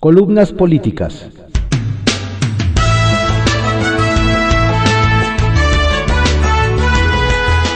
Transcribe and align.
Columnas 0.00 0.52
políticas. 0.52 1.28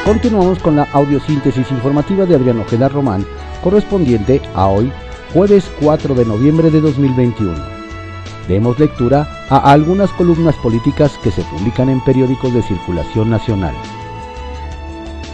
Continuamos 0.05 0.61
con 0.61 0.77
la 0.77 0.85
audiosíntesis 0.93 1.69
informativa 1.73 2.25
de 2.25 2.37
Adriano 2.37 2.61
Ojeda 2.61 2.89
Román, 2.89 3.27
correspondiente 3.61 4.41
a 4.55 4.69
hoy, 4.69 4.93
jueves 5.35 5.69
4 5.81 6.15
de 6.15 6.25
noviembre 6.25 6.71
de 6.71 6.81
2021. 6.81 7.57
Demos 8.47 8.79
lectura 8.79 9.27
a 9.51 9.73
algunas 9.73 10.13
columnas 10.13 10.55
políticas 10.63 11.19
que 11.25 11.33
se 11.33 11.43
publican 11.43 11.89
en 11.89 12.05
periódicos 12.05 12.55
de 12.55 12.63
circulación 12.63 13.31
nacional. 13.31 13.75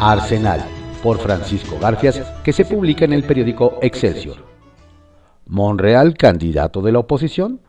Arsenal, 0.00 0.64
por 1.02 1.18
Francisco 1.18 1.79
Garfias, 1.79 2.23
que 2.43 2.55
se 2.55 2.64
publica 2.64 3.05
en 3.05 3.12
el 3.12 3.25
periódico 3.25 3.79
Excelsior. 3.82 4.57
Monreal, 5.49 6.15
candidato 6.15 6.83
de 6.83 6.93
la 6.93 7.01
oposición. 7.01 7.61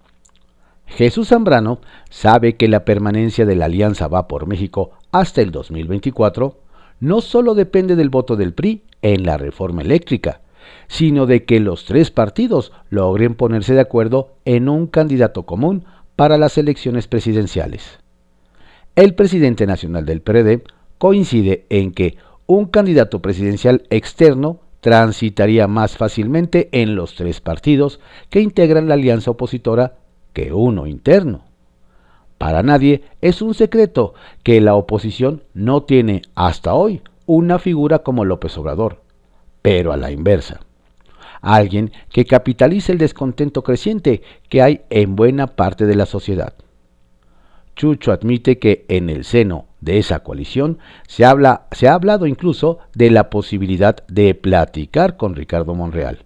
Jesús 0.86 1.30
Zambrano 1.30 1.80
sabe 2.10 2.56
que 2.56 2.68
la 2.68 2.86
permanencia 2.86 3.46
de 3.46 3.56
la 3.56 3.66
Alianza 3.66 4.08
Va 4.08 4.28
por 4.28 4.48
México 4.48 4.92
hasta 5.12 5.42
el 5.42 5.52
2024 5.52 6.58
no 7.00 7.22
solo 7.22 7.56
depende 7.56 7.96
del 7.96 8.10
voto 8.10 8.36
del 8.36 8.54
PRI 8.54 8.84
en 9.02 9.26
la 9.26 9.38
reforma 9.38 9.82
eléctrica, 9.82 10.42
sino 10.88 11.26
de 11.26 11.46
que 11.46 11.60
los 11.60 11.86
tres 11.86 12.12
partidos 12.12 12.72
logren 12.90 13.36
ponerse 13.36 13.74
de 13.74 13.82
acuerdo 13.82 14.34
en 14.46 14.68
un 14.70 14.88
candidato 14.88 15.44
común 15.44 15.86
para 16.16 16.38
las 16.38 16.58
elecciones 16.58 17.08
presidenciales. 17.08 18.00
El 18.96 19.16
presidente 19.16 19.66
nacional 19.66 20.06
del 20.06 20.22
PRD 20.22 20.64
coincide 20.98 21.66
en 21.70 21.92
que 21.94 22.18
un 22.46 22.66
candidato 22.66 23.22
presidencial 23.22 23.84
externo 23.90 24.60
transitaría 24.82 25.68
más 25.68 25.98
fácilmente 25.98 26.70
en 26.72 26.96
los 26.96 27.16
tres 27.16 27.42
partidos 27.42 28.00
que 28.30 28.42
integran 28.42 28.88
la 28.88 28.94
alianza 28.94 29.32
opositora 29.32 29.96
que 30.34 30.54
uno 30.54 30.88
interno. 30.88 31.46
Para 32.38 32.64
nadie 32.64 33.04
es 33.22 33.42
un 33.42 33.54
secreto 33.54 34.14
que 34.44 34.62
la 34.62 34.76
oposición 34.76 35.44
no 35.54 35.84
tiene 35.84 36.22
hasta 36.36 36.74
hoy 36.74 37.02
una 37.26 37.60
figura 37.60 38.00
como 38.00 38.26
López 38.26 38.58
Obrador, 38.58 39.02
pero 39.62 39.92
a 39.92 39.98
la 39.98 40.12
inversa. 40.12 40.62
Alguien 41.42 41.92
que 42.12 42.26
capitalice 42.26 42.92
el 42.92 42.98
descontento 42.98 43.64
creciente 43.64 44.22
que 44.50 44.62
hay 44.62 44.82
en 44.90 45.16
buena 45.16 45.48
parte 45.48 45.86
de 45.86 45.96
la 45.96 46.06
sociedad. 46.06 46.54
Chucho 47.76 48.12
admite 48.12 48.60
que 48.60 48.86
en 48.90 49.10
el 49.10 49.24
seno 49.24 49.69
de 49.82 49.98
esa 49.98 50.20
coalición 50.20 50.80
se, 51.08 51.26
habla, 51.26 51.68
se 51.72 51.88
ha 51.88 51.94
hablado 51.94 52.28
incluso 52.28 52.80
de 52.94 53.12
la 53.12 53.30
posibilidad 53.30 54.06
de 54.08 54.36
platicar 54.36 55.18
con 55.18 55.36
Ricardo 55.36 55.76
Monreal 55.76 56.20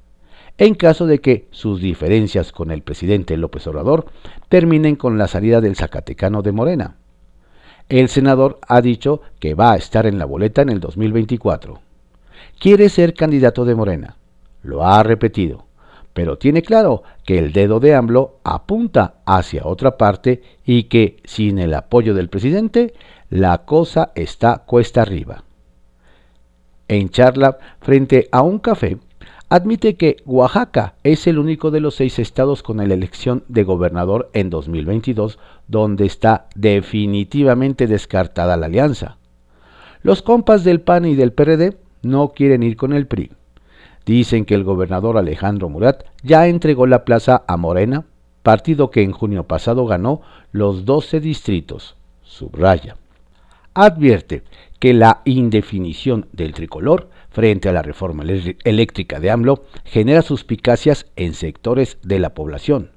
en 0.58 0.76
caso 0.76 1.06
de 1.08 1.20
que 1.20 1.48
sus 1.52 1.82
diferencias 1.82 2.52
con 2.52 2.72
el 2.72 2.84
presidente 2.84 3.38
López 3.38 3.66
Obrador 3.68 4.06
terminen 4.50 4.96
con 4.96 5.18
la 5.18 5.28
salida 5.28 5.62
del 5.62 5.76
Zacatecano 5.76 6.42
de 6.42 6.52
Morena. 6.52 6.96
El 7.90 8.08
senador 8.08 8.60
ha 8.68 8.82
dicho 8.82 9.22
que 9.40 9.56
va 9.56 9.74
a 9.74 9.76
estar 9.76 10.06
en 10.06 10.18
la 10.18 10.26
boleta 10.26 10.62
en 10.62 10.70
el 10.70 10.80
2024. 10.80 11.80
Quiere 12.60 12.90
ser 12.90 13.14
candidato 13.14 13.66
de 13.66 13.76
Morena. 13.76 14.18
Lo 14.62 14.86
ha 14.86 15.04
repetido, 15.04 15.66
pero 16.14 16.38
tiene 16.38 16.62
claro 16.62 17.04
que 17.26 17.40
el 17.40 17.52
dedo 17.52 17.80
de 17.80 17.96
AMLO 17.96 18.40
apunta 18.44 19.16
hacia 19.26 19.66
otra 19.66 19.98
parte 19.98 20.44
y 20.66 20.84
que 20.84 21.18
sin 21.26 21.58
el 21.58 21.74
apoyo 21.74 22.14
del 22.14 22.30
presidente 22.30 22.94
la 23.34 23.66
cosa 23.66 24.12
está 24.14 24.60
cuesta 24.60 25.02
arriba. 25.02 25.44
En 26.88 27.10
charla 27.10 27.58
frente 27.82 28.30
a 28.32 28.44
un 28.44 28.60
café, 28.60 29.00
admite 29.50 29.96
que 29.96 30.18
Oaxaca 30.28 30.94
es 31.04 31.26
el 31.26 31.40
único 31.40 31.72
de 31.72 31.80
los 31.80 31.96
seis 31.96 32.20
estados 32.20 32.62
con 32.62 32.78
la 32.78 32.84
elección 32.84 33.44
de 33.48 33.64
gobernador 33.64 34.30
en 34.34 34.52
2022 34.52 35.40
donde 35.68 36.06
está 36.06 36.46
definitivamente 36.54 37.88
descartada 37.88 38.56
la 38.56 38.68
alianza. 38.68 39.18
Los 40.04 40.22
compas 40.22 40.64
del 40.64 40.82
PAN 40.82 41.06
y 41.06 41.16
del 41.16 41.34
PRD 41.34 41.76
no 42.04 42.34
quieren 42.34 42.62
ir 42.62 42.78
con 42.78 42.94
el 42.94 43.08
PRI. 43.08 43.32
Dicen 44.06 44.46
que 44.46 44.54
el 44.54 44.64
gobernador 44.64 45.18
Alejandro 45.18 45.70
Murat 45.70 46.04
ya 46.22 46.48
entregó 46.48 46.86
la 46.86 47.04
plaza 47.04 47.44
a 47.48 47.58
Morena, 47.58 48.06
partido 48.44 48.92
que 48.92 49.02
en 49.02 49.12
junio 49.12 49.46
pasado 49.46 49.88
ganó 49.88 50.22
los 50.52 50.86
12 50.86 51.20
distritos. 51.20 51.96
Subraya. 52.22 52.96
Advierte 53.74 54.44
que 54.80 54.94
la 54.94 55.22
indefinición 55.26 56.28
del 56.32 56.54
tricolor 56.54 57.10
frente 57.30 57.70
a 57.70 57.74
la 57.74 57.82
reforma 57.82 58.24
eléctrica 58.24 59.20
de 59.20 59.32
AMLO 59.32 59.64
genera 59.84 60.22
suspicacias 60.22 61.08
en 61.16 61.34
sectores 61.34 61.98
de 62.04 62.20
la 62.20 62.36
población. 62.36 62.92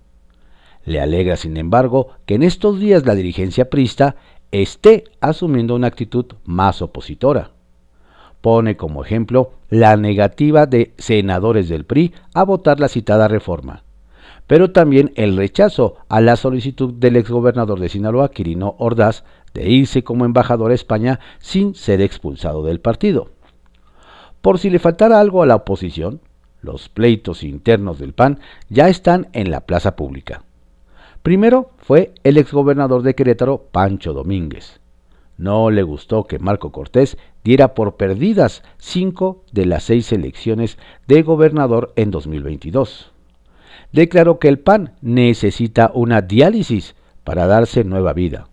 Le 0.85 1.01
alegra, 1.01 1.37
sin 1.37 1.57
embargo, 1.57 2.09
que 2.27 2.35
en 2.35 2.43
estos 2.43 2.79
días 2.79 3.07
la 3.07 3.15
dirigencia 3.15 3.71
prista 3.71 4.17
esté 4.53 5.05
asumiendo 5.21 5.75
una 5.75 5.87
actitud 5.87 6.27
más 6.45 6.83
opositora. 6.83 7.53
Pone 8.41 8.77
como 8.77 9.03
ejemplo 9.03 9.53
la 9.71 9.97
negativa 9.97 10.67
de 10.67 10.93
senadores 10.99 11.69
del 11.69 11.85
PRI 11.85 12.13
a 12.35 12.45
votar 12.45 12.79
la 12.79 12.89
citada 12.89 13.27
reforma, 13.29 13.83
pero 14.47 14.71
también 14.71 15.13
el 15.17 15.37
rechazo 15.37 15.97
a 16.09 16.21
la 16.21 16.37
solicitud 16.37 16.93
del 16.95 17.17
exgobernador 17.17 17.81
de 17.81 17.89
Sinaloa, 17.89 18.31
Quirino 18.31 18.77
Ordaz, 18.79 19.25
de 19.57 19.71
irse 19.71 20.05
como 20.05 20.27
embajador 20.27 20.71
a 20.71 20.75
España 20.75 21.19
sin 21.39 21.75
ser 21.75 22.03
expulsado 22.03 22.63
del 22.63 22.81
partido. 22.81 23.31
Por 24.43 24.59
si 24.59 24.69
le 24.69 24.79
faltara 24.79 25.19
algo 25.19 25.43
a 25.43 25.47
la 25.47 25.57
oposición, 25.57 26.21
los 26.61 26.91
pleitos 26.91 27.43
internos 27.43 27.99
del 27.99 28.13
PAN 28.13 28.39
ya 28.69 28.89
están 28.89 29.29
en 29.33 29.51
la 29.51 29.63
plaza 29.63 29.97
pública. 29.97 30.43
Primero 31.23 31.71
fue 31.79 32.13
el 32.23 32.37
exgobernador 32.37 33.03
de 33.03 33.15
Querétaro, 33.15 33.69
Pancho 33.73 34.13
Domínguez. 34.13 34.81
No 35.39 35.71
le 35.71 35.83
gustó 35.83 36.25
que 36.25 36.39
Marco 36.39 36.71
Cortés 36.71 37.17
diera 37.43 37.75
por 37.75 37.97
perdidas 37.97 38.63
cinco 38.77 39.43
de 39.53 39.65
las 39.65 39.85
seis 39.85 40.13
elecciones 40.13 40.77
de 41.09 41.23
gobernador 41.23 41.93
en 41.97 42.11
2022. 42.11 43.11
Declaró 43.93 44.39
que 44.39 44.49
el 44.49 44.59
PAN 44.59 44.93
necesita 45.01 45.91
una 45.95 46.21
diálisis 46.21 46.95
para 47.25 47.47
darse 47.47 47.85
nueva 47.85 48.13
vida. 48.13 48.49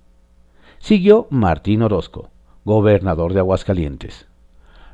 Siguió 0.83 1.27
Martín 1.29 1.81
Orozco, 1.81 2.29
gobernador 2.65 3.33
de 3.33 3.39
Aguascalientes 3.39 4.27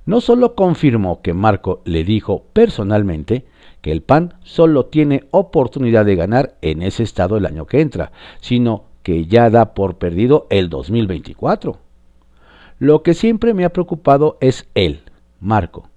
no 0.06 0.22
solo 0.22 0.54
confirmó 0.54 1.22
que 1.24 1.34
Marco 1.34 1.82
le 1.86 2.04
dijo 2.04 2.46
personalmente 2.54 3.46
que 3.82 3.92
el 3.92 4.04
PAN 4.04 4.36
solo 4.44 4.86
tiene 4.86 5.26
oportunidad 5.32 6.06
de 6.06 6.16
ganar 6.16 6.56
en 6.62 6.84
ese 6.84 7.02
estado 7.02 7.38
el 7.38 7.46
año 7.48 7.66
que 7.66 7.82
entra, 7.82 8.12
sino 8.40 8.86
que 9.02 9.26
ya 9.26 9.50
da 9.50 9.74
por 9.74 9.98
perdido 9.98 10.46
el 10.52 10.70
2024. 10.70 11.78
Lo 12.78 13.02
que 13.02 13.16
siempre 13.16 13.56
me 13.56 13.66
ha 13.66 13.74
preocupado 13.74 14.38
es 14.42 14.68
él, 14.76 15.02
Marco. 15.40 15.90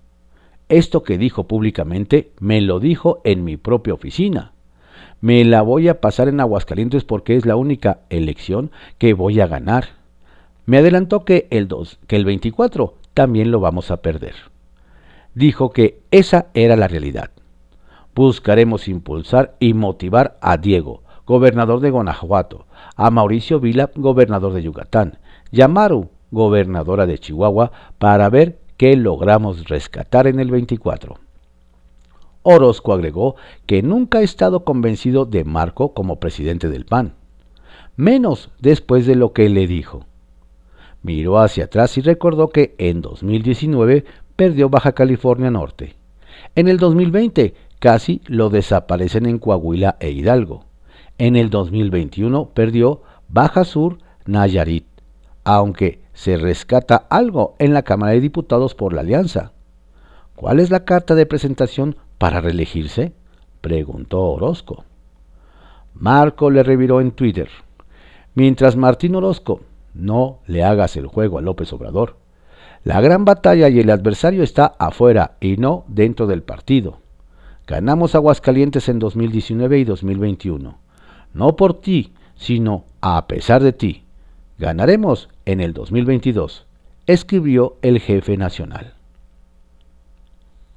Esto 0.70 1.02
que 1.02 1.18
dijo 1.18 1.44
públicamente 1.44 2.32
me 2.40 2.62
lo 2.62 2.80
dijo 2.80 3.20
en 3.24 3.44
mi 3.44 3.58
propia 3.58 3.94
oficina. 3.94 4.52
Me 5.22 5.44
la 5.44 5.62
voy 5.62 5.86
a 5.86 6.00
pasar 6.00 6.26
en 6.26 6.40
Aguascalientes 6.40 7.04
porque 7.04 7.36
es 7.36 7.46
la 7.46 7.54
única 7.54 8.00
elección 8.10 8.72
que 8.98 9.14
voy 9.14 9.40
a 9.40 9.46
ganar. 9.46 9.90
Me 10.66 10.78
adelantó 10.78 11.24
que 11.24 11.46
el, 11.50 11.68
2, 11.68 12.00
que 12.08 12.16
el 12.16 12.24
24 12.24 12.94
también 13.14 13.52
lo 13.52 13.60
vamos 13.60 13.92
a 13.92 13.98
perder. 13.98 14.34
Dijo 15.32 15.70
que 15.70 16.00
esa 16.10 16.46
era 16.54 16.74
la 16.74 16.88
realidad. 16.88 17.30
Buscaremos 18.16 18.88
impulsar 18.88 19.54
y 19.60 19.74
motivar 19.74 20.38
a 20.40 20.56
Diego, 20.56 21.04
gobernador 21.24 21.78
de 21.78 21.90
Guanajuato, 21.90 22.66
a 22.96 23.08
Mauricio 23.12 23.60
Vila, 23.60 23.92
gobernador 23.94 24.52
de 24.52 24.64
Yucatán, 24.64 25.18
y 25.52 25.60
a 25.60 25.68
Maru, 25.68 26.10
gobernadora 26.32 27.06
de 27.06 27.18
Chihuahua, 27.18 27.70
para 27.98 28.28
ver 28.28 28.58
qué 28.76 28.96
logramos 28.96 29.68
rescatar 29.68 30.26
en 30.26 30.40
el 30.40 30.50
24. 30.50 31.21
Orozco 32.42 32.92
agregó 32.92 33.36
que 33.66 33.82
nunca 33.82 34.18
ha 34.18 34.22
estado 34.22 34.64
convencido 34.64 35.24
de 35.26 35.44
Marco 35.44 35.94
como 35.94 36.20
presidente 36.20 36.68
del 36.68 36.84
PAN, 36.84 37.14
menos 37.96 38.50
después 38.60 39.06
de 39.06 39.16
lo 39.16 39.32
que 39.32 39.48
le 39.48 39.66
dijo. 39.66 40.06
Miró 41.02 41.38
hacia 41.38 41.64
atrás 41.64 41.98
y 41.98 42.00
recordó 42.00 42.48
que 42.48 42.74
en 42.78 43.00
2019 43.00 44.04
perdió 44.36 44.68
Baja 44.68 44.92
California 44.92 45.50
Norte. 45.50 45.96
En 46.54 46.68
el 46.68 46.78
2020 46.78 47.54
casi 47.78 48.20
lo 48.26 48.50
desaparecen 48.50 49.26
en 49.26 49.38
Coahuila 49.38 49.96
e 50.00 50.10
Hidalgo. 50.10 50.64
En 51.18 51.36
el 51.36 51.50
2021 51.50 52.50
perdió 52.54 53.02
Baja 53.28 53.64
Sur 53.64 53.98
Nayarit, 54.26 54.86
aunque 55.44 56.00
se 56.12 56.36
rescata 56.36 56.96
algo 57.10 57.56
en 57.58 57.74
la 57.74 57.82
Cámara 57.82 58.12
de 58.12 58.20
Diputados 58.20 58.74
por 58.74 58.92
la 58.92 59.00
alianza. 59.00 59.52
¿Cuál 60.36 60.60
es 60.60 60.70
la 60.70 60.84
carta 60.84 61.14
de 61.14 61.26
presentación 61.26 61.96
para 62.22 62.40
reelegirse? 62.40 63.12
preguntó 63.60 64.20
Orozco. 64.20 64.84
Marco 65.92 66.52
le 66.52 66.62
reviró 66.62 67.00
en 67.00 67.10
Twitter. 67.10 67.48
Mientras 68.36 68.76
Martín 68.76 69.16
Orozco 69.16 69.62
no 69.92 70.38
le 70.46 70.62
hagas 70.62 70.96
el 70.96 71.08
juego 71.08 71.38
a 71.38 71.42
López 71.42 71.72
Obrador. 71.72 72.18
La 72.84 73.00
gran 73.00 73.24
batalla 73.24 73.68
y 73.70 73.80
el 73.80 73.90
adversario 73.90 74.44
está 74.44 74.66
afuera 74.78 75.32
y 75.40 75.56
no 75.56 75.84
dentro 75.88 76.28
del 76.28 76.44
partido. 76.44 77.00
ganamos 77.66 78.14
Aguascalientes 78.14 78.88
en 78.88 79.00
2019 79.00 79.80
y 79.80 79.84
2021. 79.84 80.78
No 81.34 81.56
por 81.56 81.80
ti, 81.80 82.12
sino 82.36 82.84
a 83.00 83.26
pesar 83.26 83.64
de 83.64 83.72
ti. 83.72 84.04
Ganaremos 84.58 85.28
en 85.44 85.60
el 85.60 85.72
2022, 85.72 86.66
escribió 87.08 87.78
el 87.82 87.98
jefe 87.98 88.36
nacional. 88.36 88.94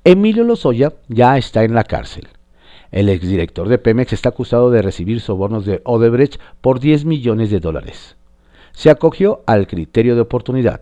Emilio 0.07 0.43
Lozoya 0.43 0.93
ya 1.07 1.35
está 1.35 1.63
en 1.63 1.73
la 1.73 1.83
cárcel. 1.83 2.27
El 2.91 3.09
exdirector 3.09 3.67
de 3.67 3.79
Pemex 3.79 4.13
está 4.13 4.29
acusado 4.29 4.69
de 4.69 4.83
recibir 4.83 5.19
sobornos 5.19 5.65
de 5.65 5.81
Odebrecht 5.83 6.39
por 6.61 6.79
10 6.79 7.05
millones 7.05 7.49
de 7.49 7.59
dólares. 7.59 8.15
Se 8.71 8.91
acogió 8.91 9.41
al 9.47 9.65
criterio 9.65 10.13
de 10.13 10.21
oportunidad, 10.21 10.81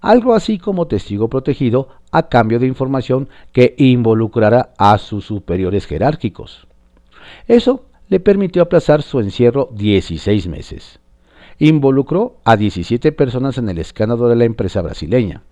algo 0.00 0.34
así 0.34 0.58
como 0.58 0.86
testigo 0.86 1.28
protegido 1.28 1.88
a 2.12 2.28
cambio 2.28 2.60
de 2.60 2.68
información 2.68 3.28
que 3.50 3.74
involucrara 3.76 4.72
a 4.78 4.98
sus 4.98 5.24
superiores 5.24 5.86
jerárquicos. 5.86 6.68
Eso 7.48 7.86
le 8.08 8.20
permitió 8.20 8.62
aplazar 8.62 9.02
su 9.02 9.18
encierro 9.18 9.68
16 9.72 10.46
meses. 10.46 11.00
Involucró 11.58 12.36
a 12.44 12.56
17 12.56 13.10
personas 13.10 13.58
en 13.58 13.68
el 13.68 13.78
escándalo 13.78 14.28
de 14.28 14.36
la 14.36 14.44
empresa 14.44 14.80
brasileña. 14.80 15.42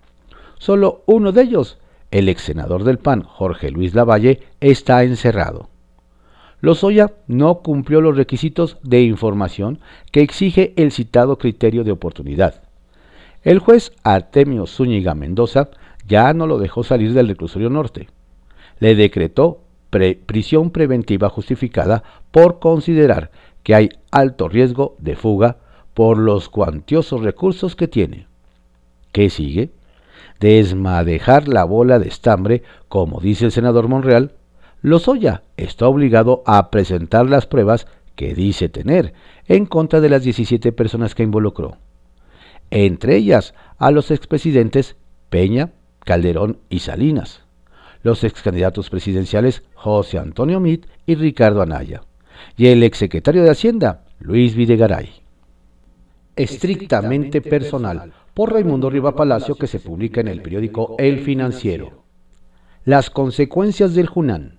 Solo 0.57 1.03
uno 1.05 1.33
de 1.33 1.41
ellos 1.41 1.79
el 2.13 2.29
ex 2.29 2.43
senador 2.43 2.83
del 2.83 2.99
PAN, 2.99 3.23
Jorge 3.23 3.71
Luis 3.71 3.95
Lavalle, 3.95 4.43
está 4.59 5.03
encerrado. 5.03 5.69
Lozoya 6.61 7.11
no 7.25 7.63
cumplió 7.63 8.01
los 8.01 8.15
requisitos 8.15 8.77
de 8.83 9.01
información 9.01 9.79
que 10.11 10.21
exige 10.21 10.73
el 10.77 10.91
citado 10.91 11.39
criterio 11.39 11.83
de 11.83 11.91
oportunidad. 11.91 12.61
El 13.41 13.57
juez 13.57 13.93
Artemio 14.03 14.67
Zúñiga 14.67 15.15
Mendoza 15.15 15.71
ya 16.07 16.31
no 16.33 16.45
lo 16.45 16.59
dejó 16.59 16.83
salir 16.83 17.13
del 17.13 17.29
reclusorio 17.29 17.71
norte. 17.71 18.07
Le 18.77 18.93
decretó 18.93 19.63
prisión 19.89 20.69
preventiva 20.69 21.29
justificada 21.29 22.03
por 22.29 22.59
considerar 22.59 23.31
que 23.63 23.73
hay 23.73 23.89
alto 24.11 24.49
riesgo 24.49 24.95
de 24.99 25.15
fuga 25.15 25.57
por 25.95 26.19
los 26.19 26.47
cuantiosos 26.47 27.23
recursos 27.23 27.75
que 27.75 27.87
tiene. 27.87 28.27
¿Qué 29.11 29.31
sigue? 29.31 29.71
Desmadejar 30.39 31.47
la 31.47 31.63
bola 31.63 31.99
de 31.99 32.07
estambre, 32.07 32.63
como 32.87 33.19
dice 33.19 33.45
el 33.45 33.51
senador 33.51 33.87
Monreal, 33.87 34.33
Lozoya 34.81 35.43
está 35.55 35.87
obligado 35.87 36.43
a 36.45 36.69
presentar 36.69 37.29
las 37.29 37.45
pruebas 37.45 37.87
que 38.15 38.33
dice 38.33 38.69
tener 38.69 39.13
en 39.47 39.65
contra 39.65 40.01
de 40.01 40.09
las 40.09 40.23
17 40.23 40.71
personas 40.71 41.15
que 41.15 41.23
involucró, 41.23 41.77
entre 42.69 43.15
ellas 43.15 43.53
a 43.77 43.91
los 43.91 44.11
expresidentes 44.11 44.95
Peña, 45.29 45.71
Calderón 45.99 46.59
y 46.69 46.79
Salinas, 46.79 47.43
los 48.03 48.23
excandidatos 48.23 48.89
presidenciales 48.89 49.63
José 49.73 50.19
Antonio 50.19 50.59
Mit 50.59 50.85
y 51.05 51.15
Ricardo 51.15 51.61
Anaya, 51.61 52.03
y 52.57 52.67
el 52.67 52.83
exsecretario 52.83 53.43
de 53.43 53.51
Hacienda, 53.51 54.03
Luis 54.19 54.55
Videgaray. 54.55 55.09
Estrictamente 56.35 57.41
personal, 57.41 58.13
por 58.33 58.51
Raimundo 58.51 58.89
Riva 58.89 59.15
Palacio 59.15 59.55
que 59.55 59.67
se 59.67 59.79
publica 59.79 60.21
en 60.21 60.27
el 60.27 60.41
periódico 60.41 60.95
El 60.97 61.19
Financiero. 61.19 62.03
Las 62.83 63.09
consecuencias 63.09 63.93
del 63.93 64.07
Junán. 64.07 64.57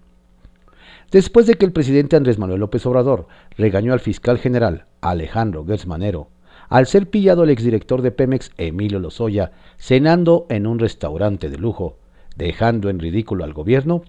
Después 1.11 1.47
de 1.47 1.55
que 1.55 1.65
el 1.65 1.73
presidente 1.73 2.17
Andrés 2.17 2.39
Manuel 2.39 2.61
López 2.61 2.87
Obrador 2.87 3.27
regañó 3.57 3.93
al 3.93 4.01
fiscal 4.01 4.39
general 4.39 4.87
Alejandro 5.01 5.65
Gersmanero 5.67 6.29
al 6.69 6.87
ser 6.87 7.11
pillado 7.11 7.45
el 7.45 7.51
exdirector 7.51 8.01
de 8.03 8.11
Pemex 8.11 8.51
Emilio 8.57 8.99
Lozoya 8.99 9.53
cenando 9.77 10.47
en 10.49 10.67
un 10.67 10.79
restaurante 10.79 11.51
de 11.51 11.59
lujo, 11.59 11.99
dejando 12.37 12.89
en 12.89 12.99
ridículo 12.99 13.45
al 13.45 13.53
gobierno, 13.53 14.03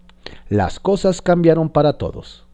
las 0.50 0.80
cosas 0.80 1.22
cambiaron 1.22 1.70
para 1.70 1.94
todos. 1.98 2.45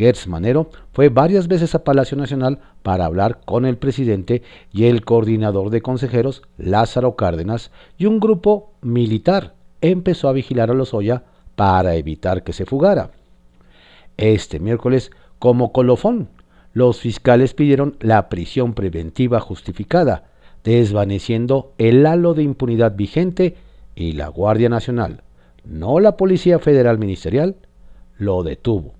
Gertz 0.00 0.26
Manero 0.26 0.70
fue 0.94 1.10
varias 1.10 1.46
veces 1.46 1.74
a 1.74 1.84
Palacio 1.84 2.16
Nacional 2.16 2.58
para 2.82 3.04
hablar 3.04 3.40
con 3.44 3.66
el 3.66 3.76
presidente 3.76 4.42
y 4.72 4.84
el 4.86 5.04
coordinador 5.04 5.68
de 5.68 5.82
consejeros, 5.82 6.40
Lázaro 6.56 7.16
Cárdenas, 7.16 7.70
y 7.98 8.06
un 8.06 8.18
grupo 8.18 8.72
militar 8.80 9.52
empezó 9.82 10.30
a 10.30 10.32
vigilar 10.32 10.70
a 10.70 10.74
Lozoya 10.74 11.24
para 11.54 11.96
evitar 11.96 12.44
que 12.44 12.54
se 12.54 12.64
fugara. 12.64 13.10
Este 14.16 14.58
miércoles, 14.58 15.10
como 15.38 15.70
colofón, 15.70 16.30
los 16.72 17.00
fiscales 17.00 17.52
pidieron 17.52 17.98
la 18.00 18.30
prisión 18.30 18.72
preventiva 18.72 19.38
justificada, 19.38 20.30
desvaneciendo 20.64 21.74
el 21.76 22.06
halo 22.06 22.32
de 22.32 22.42
impunidad 22.42 22.96
vigente 22.96 23.54
y 23.94 24.12
la 24.12 24.28
Guardia 24.28 24.70
Nacional, 24.70 25.24
no 25.66 26.00
la 26.00 26.16
Policía 26.16 26.58
Federal 26.58 26.96
Ministerial, 26.96 27.56
lo 28.16 28.42
detuvo. 28.42 28.99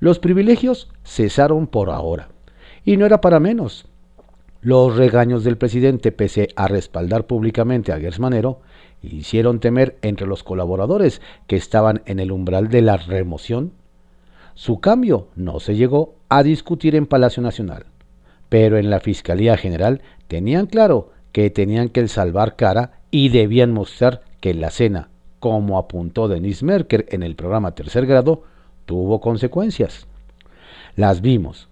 Los 0.00 0.18
privilegios 0.18 0.88
cesaron 1.04 1.66
por 1.66 1.90
ahora. 1.90 2.30
Y 2.84 2.96
no 2.96 3.04
era 3.04 3.20
para 3.20 3.38
menos. 3.38 3.86
Los 4.62 4.96
regaños 4.96 5.44
del 5.44 5.58
presidente, 5.58 6.10
pese 6.10 6.48
a 6.56 6.68
respaldar 6.68 7.26
públicamente 7.26 7.92
a 7.92 8.00
Gersmanero, 8.00 8.60
hicieron 9.02 9.60
temer 9.60 9.98
entre 10.00 10.26
los 10.26 10.42
colaboradores 10.42 11.20
que 11.46 11.56
estaban 11.56 12.02
en 12.06 12.18
el 12.18 12.32
umbral 12.32 12.68
de 12.68 12.80
la 12.80 12.96
remoción. 12.96 13.72
Su 14.54 14.80
cambio 14.80 15.28
no 15.36 15.60
se 15.60 15.76
llegó 15.76 16.14
a 16.30 16.42
discutir 16.42 16.94
en 16.96 17.06
Palacio 17.06 17.42
Nacional, 17.42 17.84
pero 18.48 18.78
en 18.78 18.88
la 18.90 19.00
Fiscalía 19.00 19.56
General 19.58 20.00
tenían 20.28 20.66
claro 20.66 21.10
que 21.32 21.50
tenían 21.50 21.90
que 21.90 22.08
salvar 22.08 22.56
cara 22.56 23.00
y 23.10 23.28
debían 23.28 23.72
mostrar 23.72 24.22
que 24.40 24.54
la 24.54 24.70
cena, 24.70 25.10
como 25.40 25.78
apuntó 25.78 26.26
Denise 26.28 26.64
Merker 26.64 27.06
en 27.10 27.22
el 27.22 27.36
programa 27.36 27.74
Tercer 27.74 28.06
Grado, 28.06 28.44
tuvo 28.90 29.20
consecuencias. 29.20 30.08
Las 30.96 31.20
vimos. 31.20 31.68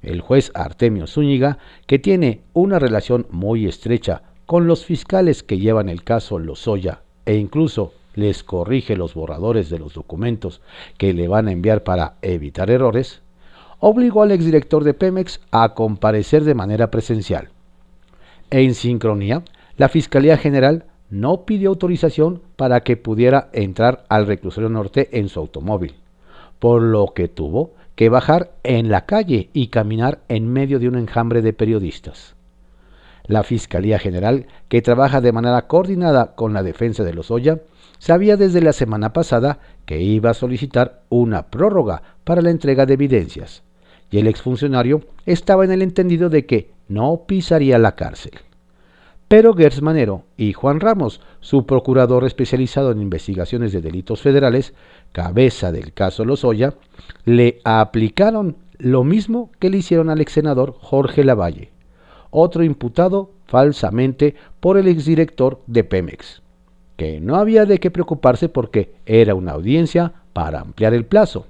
El 0.00 0.22
juez 0.22 0.50
Artemio 0.54 1.06
Zúñiga, 1.06 1.58
que 1.86 1.98
tiene 1.98 2.40
una 2.54 2.78
relación 2.78 3.26
muy 3.28 3.66
estrecha 3.66 4.22
con 4.46 4.66
los 4.66 4.86
fiscales 4.86 5.42
que 5.42 5.58
llevan 5.58 5.90
el 5.90 6.04
caso 6.04 6.38
Lozoya 6.38 7.02
e 7.26 7.36
incluso 7.36 7.92
les 8.14 8.42
corrige 8.42 8.96
los 8.96 9.12
borradores 9.12 9.68
de 9.68 9.78
los 9.78 9.92
documentos 9.92 10.62
que 10.96 11.12
le 11.12 11.28
van 11.28 11.48
a 11.48 11.52
enviar 11.52 11.82
para 11.82 12.14
evitar 12.22 12.70
errores, 12.70 13.20
obligó 13.78 14.22
al 14.22 14.32
exdirector 14.32 14.84
de 14.84 14.94
Pemex 14.94 15.42
a 15.50 15.74
comparecer 15.74 16.44
de 16.44 16.54
manera 16.54 16.90
presencial. 16.90 17.50
En 18.48 18.74
sincronía, 18.74 19.42
la 19.76 19.90
Fiscalía 19.90 20.38
General 20.38 20.86
no 21.10 21.44
pidió 21.44 21.68
autorización 21.68 22.40
para 22.56 22.80
que 22.80 22.96
pudiera 22.96 23.50
entrar 23.52 24.06
al 24.08 24.26
reclusorio 24.26 24.70
norte 24.70 25.10
en 25.12 25.28
su 25.28 25.40
automóvil 25.40 25.96
por 26.64 26.80
lo 26.80 27.12
que 27.14 27.28
tuvo 27.28 27.74
que 27.94 28.08
bajar 28.08 28.52
en 28.62 28.88
la 28.88 29.04
calle 29.04 29.50
y 29.52 29.66
caminar 29.66 30.20
en 30.28 30.50
medio 30.50 30.78
de 30.78 30.88
un 30.88 30.96
enjambre 30.96 31.42
de 31.42 31.52
periodistas. 31.52 32.36
La 33.26 33.42
Fiscalía 33.42 33.98
General, 33.98 34.46
que 34.68 34.80
trabaja 34.80 35.20
de 35.20 35.30
manera 35.30 35.66
coordinada 35.66 36.34
con 36.34 36.54
la 36.54 36.62
defensa 36.62 37.04
de 37.04 37.12
los 37.12 37.28
Lozoya, 37.28 37.60
sabía 37.98 38.38
desde 38.38 38.62
la 38.62 38.72
semana 38.72 39.12
pasada 39.12 39.58
que 39.84 40.00
iba 40.00 40.30
a 40.30 40.32
solicitar 40.32 41.02
una 41.10 41.50
prórroga 41.50 42.00
para 42.24 42.40
la 42.40 42.48
entrega 42.48 42.86
de 42.86 42.94
evidencias, 42.94 43.62
y 44.10 44.20
el 44.20 44.26
exfuncionario 44.26 45.02
estaba 45.26 45.66
en 45.66 45.70
el 45.70 45.82
entendido 45.82 46.30
de 46.30 46.46
que 46.46 46.70
no 46.88 47.24
pisaría 47.26 47.78
la 47.78 47.94
cárcel. 47.94 48.32
Pero 49.36 49.52
Gers 49.52 49.82
Manero 49.82 50.22
y 50.36 50.52
Juan 50.52 50.78
Ramos, 50.78 51.20
su 51.40 51.66
procurador 51.66 52.22
especializado 52.22 52.92
en 52.92 53.02
investigaciones 53.02 53.72
de 53.72 53.80
delitos 53.80 54.22
federales, 54.22 54.74
cabeza 55.10 55.72
del 55.72 55.92
caso 55.92 56.24
Lozoya, 56.24 56.74
le 57.24 57.58
aplicaron 57.64 58.58
lo 58.78 59.02
mismo 59.02 59.50
que 59.58 59.70
le 59.70 59.78
hicieron 59.78 60.08
al 60.08 60.20
ex 60.20 60.34
senador 60.34 60.76
Jorge 60.78 61.24
Lavalle, 61.24 61.72
otro 62.30 62.62
imputado 62.62 63.32
falsamente 63.46 64.36
por 64.60 64.78
el 64.78 64.86
exdirector 64.86 65.60
de 65.66 65.82
Pemex, 65.82 66.40
que 66.96 67.18
no 67.18 67.34
había 67.34 67.66
de 67.66 67.80
qué 67.80 67.90
preocuparse 67.90 68.48
porque 68.48 68.94
era 69.04 69.34
una 69.34 69.50
audiencia 69.50 70.12
para 70.32 70.60
ampliar 70.60 70.94
el 70.94 71.06
plazo. 71.06 71.48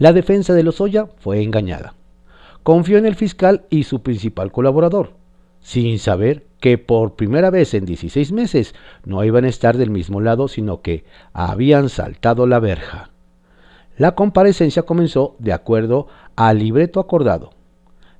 La 0.00 0.12
defensa 0.12 0.54
de 0.54 0.64
Lozoya 0.64 1.06
fue 1.20 1.40
engañada. 1.40 1.94
Confió 2.64 2.98
en 2.98 3.06
el 3.06 3.14
fiscal 3.14 3.62
y 3.70 3.84
su 3.84 4.02
principal 4.02 4.50
colaborador, 4.50 5.12
sin 5.60 6.00
saber 6.00 6.47
que 6.60 6.78
por 6.78 7.14
primera 7.14 7.50
vez 7.50 7.74
en 7.74 7.84
16 7.84 8.32
meses 8.32 8.74
no 9.04 9.24
iban 9.24 9.44
a 9.44 9.48
estar 9.48 9.76
del 9.76 9.90
mismo 9.90 10.20
lado, 10.20 10.48
sino 10.48 10.82
que 10.82 11.04
habían 11.32 11.88
saltado 11.88 12.46
la 12.46 12.58
verja. 12.58 13.10
La 13.96 14.14
comparecencia 14.14 14.82
comenzó 14.82 15.36
de 15.38 15.52
acuerdo 15.52 16.06
al 16.36 16.58
libreto 16.58 17.00
acordado. 17.00 17.50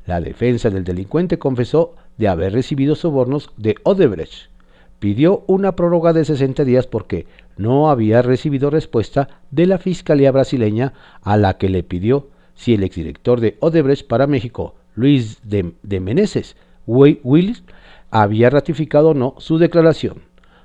La 0.06 0.20
defensa 0.20 0.70
del 0.70 0.84
delincuente 0.84 1.38
confesó 1.38 1.94
de 2.16 2.28
haber 2.28 2.52
recibido 2.52 2.94
sobornos 2.94 3.50
de 3.56 3.76
Odebrecht. 3.84 4.50
Pidió 4.98 5.44
una 5.46 5.76
prórroga 5.76 6.12
de 6.12 6.24
60 6.24 6.64
días 6.64 6.88
porque 6.88 7.26
no 7.56 7.90
había 7.90 8.22
recibido 8.22 8.70
respuesta 8.70 9.28
de 9.52 9.66
la 9.66 9.78
Fiscalía 9.78 10.32
brasileña 10.32 10.94
a 11.22 11.36
la 11.36 11.58
que 11.58 11.68
le 11.68 11.84
pidió 11.84 12.28
si 12.54 12.74
el 12.74 12.82
exdirector 12.82 13.40
de 13.40 13.56
Odebrecht 13.60 14.08
para 14.08 14.26
México, 14.26 14.74
Luis 14.96 15.38
de, 15.44 15.74
de 15.84 16.00
Meneses 16.00 16.56
Willis, 16.88 17.62
había 18.10 18.50
ratificado 18.50 19.10
o 19.10 19.14
no 19.14 19.34
su 19.38 19.58
declaración, 19.58 20.22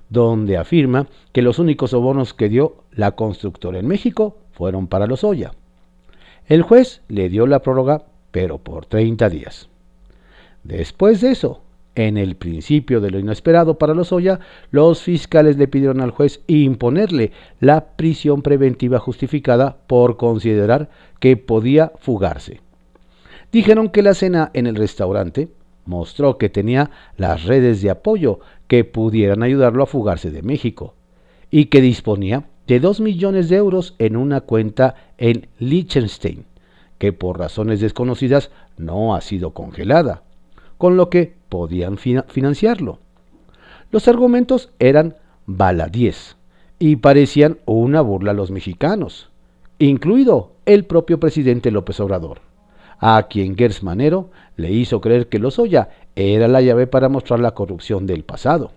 donde 0.09 0.57
afirma 0.57 1.07
que 1.31 1.41
los 1.41 1.59
únicos 1.59 1.91
sobornos 1.91 2.33
que 2.33 2.50
dio 2.50 2.83
la 2.91 3.12
constructora 3.12 3.79
en 3.79 3.88
México 3.88 4.38
fueron 4.51 4.88
para 4.88 5.07
los 5.07 5.23
Oya. 5.23 5.51
El 6.47 6.62
juez 6.62 7.01
le 7.07 7.29
dio 7.29 7.47
la 7.47 7.62
prórroga, 7.62 8.03
pero 8.31 8.57
por 8.57 8.85
30 8.85 9.29
días. 9.29 9.69
Después 10.63 11.21
de 11.21 11.31
eso, 11.31 11.62
en 11.95 12.17
el 12.17 12.35
principio 12.35 13.01
de 13.01 13.12
lo 13.12 13.19
inesperado 13.19 13.77
para 13.77 13.93
los 13.93 14.12
Oya, 14.12 14.39
los 14.71 15.01
fiscales 15.01 15.57
le 15.57 15.67
pidieron 15.67 16.01
al 16.01 16.12
juez 16.12 16.41
imponerle 16.47 17.31
la 17.59 17.95
prisión 17.95 18.41
preventiva 18.41 19.00
justificada 19.00 19.77
por 19.88 20.17
considerar 20.17 20.89
que 21.19 21.38
podía 21.38 21.91
fugarse. 22.00 22.62
Dijeron 23.51 23.89
que 23.89 24.01
la 24.01 24.15
cena 24.15 24.50
en 24.53 24.65
el 24.65 24.75
restaurante 24.75 25.50
mostró 25.86 26.38
que 26.38 26.50
tenía 26.50 26.92
las 27.18 27.44
redes 27.44 27.82
de 27.82 27.90
apoyo 27.90 28.40
que 28.68 28.84
pudieran 28.84 29.44
ayudarlo 29.44 29.84
a 29.84 29.88
fugarse 29.88 30.32
de 30.32 30.42
México 30.42 30.96
y 31.52 31.66
que 31.66 31.82
disponía 31.82 32.46
de 32.68 32.80
2 32.80 33.02
millones 33.02 33.50
de 33.50 33.58
euros 33.58 33.96
en 34.00 34.16
una 34.16 34.42
cuenta 34.42 34.96
en 35.18 35.48
Liechtenstein, 35.60 36.46
que 36.98 37.13
por 37.13 37.40
razones 37.40 37.82
desconocidas 37.82 38.52
no 38.78 39.16
ha 39.16 39.22
sido 39.22 39.52
congelada, 39.52 40.24
con 40.78 40.98
lo 40.98 41.10
que 41.10 41.36
podían 41.50 41.98
financiarlo. 41.98 43.00
Los 43.92 44.08
argumentos 44.08 44.72
eran 44.80 45.18
baladíes 45.46 46.38
y 46.80 46.96
parecían 46.96 47.60
una 47.66 48.02
burla 48.02 48.32
a 48.32 48.34
los 48.34 48.50
mexicanos, 48.50 49.30
incluido 49.80 50.54
el 50.66 50.86
propio 50.86 51.20
presidente 51.20 51.72
López 51.72 52.00
Obrador, 52.00 52.40
a 53.05 53.24
quien 53.24 53.57
Gersmanero 53.57 54.29
le 54.55 54.72
hizo 54.72 55.01
creer 55.01 55.27
que 55.27 55.38
Lozoya 55.38 55.89
era 56.15 56.48
la 56.48 56.62
llave 56.62 56.88
para 56.88 57.10
mostrar 57.10 57.41
la 57.41 57.51
corrupción 57.51 58.07
del 58.07 58.24
pasado. 58.24 58.72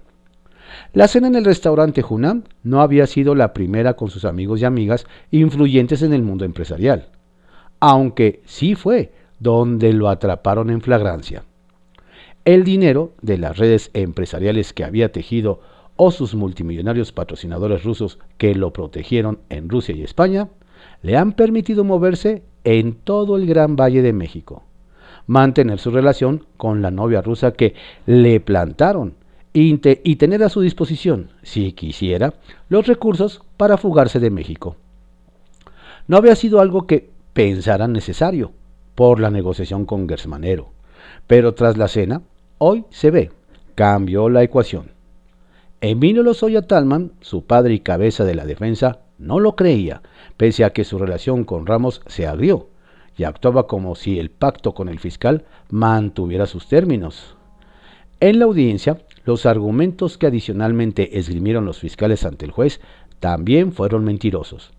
La 0.92 1.06
cena 1.06 1.28
en 1.28 1.36
el 1.36 1.44
restaurante 1.44 2.02
Junam 2.02 2.42
no 2.64 2.80
había 2.80 3.06
sido 3.06 3.36
la 3.36 3.54
primera 3.54 3.94
con 3.94 4.10
sus 4.10 4.24
amigos 4.24 4.60
y 4.60 4.64
amigas 4.64 5.06
influyentes 5.30 6.02
en 6.02 6.12
el 6.12 6.22
mundo 6.22 6.44
empresarial, 6.44 7.10
aunque 7.78 8.42
sí 8.46 8.74
fue 8.74 9.12
donde 9.38 9.92
lo 9.92 10.08
atraparon 10.08 10.70
en 10.70 10.80
flagrancia. 10.80 11.44
El 12.44 12.64
dinero 12.64 13.12
de 13.22 13.38
las 13.38 13.56
redes 13.58 13.92
empresariales 13.94 14.72
que 14.72 14.82
había 14.82 15.12
tejido 15.12 15.60
o 15.94 16.10
sus 16.10 16.34
multimillonarios 16.34 17.12
patrocinadores 17.12 17.84
rusos 17.84 18.18
que 18.38 18.56
lo 18.56 18.72
protegieron 18.72 19.38
en 19.50 19.68
Rusia 19.68 19.94
y 19.94 20.02
España, 20.02 20.48
le 21.02 21.16
han 21.16 21.32
permitido 21.32 21.84
moverse 21.84 22.42
en 22.66 22.94
todo 22.94 23.36
el 23.36 23.46
Gran 23.46 23.76
Valle 23.76 24.02
de 24.02 24.12
México, 24.12 24.64
mantener 25.28 25.78
su 25.78 25.92
relación 25.92 26.46
con 26.56 26.82
la 26.82 26.90
novia 26.90 27.22
rusa 27.22 27.52
que 27.52 27.74
le 28.06 28.40
plantaron 28.40 29.14
y, 29.52 29.76
tener 30.16 30.42
a 30.42 30.48
su 30.48 30.60
disposición, 30.60 31.30
si 31.42 31.72
quisiera, 31.72 32.34
los 32.68 32.88
recursos 32.88 33.40
para 33.56 33.78
fugarse 33.78 34.18
de 34.18 34.30
México. 34.30 34.76
No 36.08 36.16
había 36.16 36.34
sido 36.34 36.60
algo 36.60 36.88
que 36.88 37.08
pensaran 37.32 37.92
necesario 37.92 38.50
por 38.96 39.20
la 39.20 39.30
negociación 39.30 39.86
con 39.86 40.08
Gersmanero, 40.08 40.70
pero 41.28 41.54
tras 41.54 41.76
la 41.76 41.86
cena, 41.86 42.22
hoy 42.58 42.84
se 42.90 43.12
ve, 43.12 43.30
cambió 43.76 44.28
la 44.28 44.42
ecuación. 44.42 44.90
Emilio 45.80 46.24
Lozoya 46.24 46.66
Talman, 46.66 47.12
su 47.20 47.44
padre 47.44 47.74
y 47.74 47.80
cabeza 47.80 48.24
de 48.24 48.34
la 48.34 48.44
defensa, 48.44 49.05
no 49.18 49.40
lo 49.40 49.56
creía, 49.56 50.02
pese 50.36 50.64
a 50.64 50.70
que 50.70 50.84
su 50.84 50.98
relación 50.98 51.44
con 51.44 51.66
Ramos 51.66 52.02
se 52.06 52.26
agrió 52.26 52.68
y 53.16 53.24
actuaba 53.24 53.66
como 53.66 53.94
si 53.94 54.18
el 54.18 54.30
pacto 54.30 54.74
con 54.74 54.88
el 54.88 54.98
fiscal 54.98 55.44
mantuviera 55.70 56.46
sus 56.46 56.68
términos. 56.68 57.36
En 58.20 58.38
la 58.38 58.44
audiencia, 58.44 58.98
los 59.24 59.46
argumentos 59.46 60.18
que 60.18 60.26
adicionalmente 60.26 61.18
esgrimieron 61.18 61.64
los 61.64 61.78
fiscales 61.78 62.24
ante 62.24 62.44
el 62.44 62.50
juez 62.50 62.80
también 63.20 63.72
fueron 63.72 64.04
mentirosos. 64.04 64.72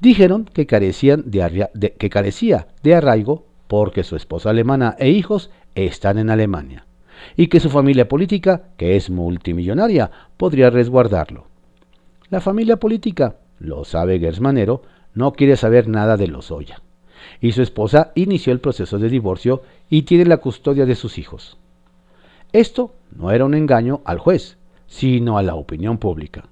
Dijeron 0.00 0.44
que, 0.44 0.66
carecían 0.66 1.24
de, 1.26 1.94
que 1.98 2.10
carecía 2.10 2.68
de 2.82 2.94
arraigo 2.94 3.46
porque 3.68 4.02
su 4.02 4.16
esposa 4.16 4.50
alemana 4.50 4.96
e 4.98 5.10
hijos 5.10 5.50
están 5.74 6.18
en 6.18 6.30
Alemania 6.30 6.86
y 7.36 7.48
que 7.48 7.60
su 7.60 7.70
familia 7.70 8.08
política, 8.08 8.70
que 8.76 8.96
es 8.96 9.10
multimillonaria, 9.10 10.10
podría 10.36 10.70
resguardarlo. 10.70 11.46
La 12.30 12.40
familia 12.40 12.76
política, 12.76 13.36
lo 13.58 13.84
sabe 13.84 14.18
Gersmanero, 14.18 14.82
no 15.14 15.32
quiere 15.32 15.56
saber 15.56 15.88
nada 15.88 16.16
de 16.16 16.28
Lozoya. 16.28 16.82
Y 17.40 17.52
su 17.52 17.62
esposa 17.62 18.12
inició 18.14 18.52
el 18.52 18.60
proceso 18.60 18.98
de 18.98 19.08
divorcio 19.08 19.62
y 19.90 20.02
tiene 20.02 20.24
la 20.24 20.38
custodia 20.38 20.86
de 20.86 20.94
sus 20.94 21.18
hijos. 21.18 21.58
Esto 22.52 22.94
no 23.14 23.30
era 23.30 23.44
un 23.44 23.54
engaño 23.54 24.00
al 24.04 24.18
juez, 24.18 24.56
sino 24.86 25.38
a 25.38 25.42
la 25.42 25.54
opinión 25.54 25.98
pública. 25.98 26.44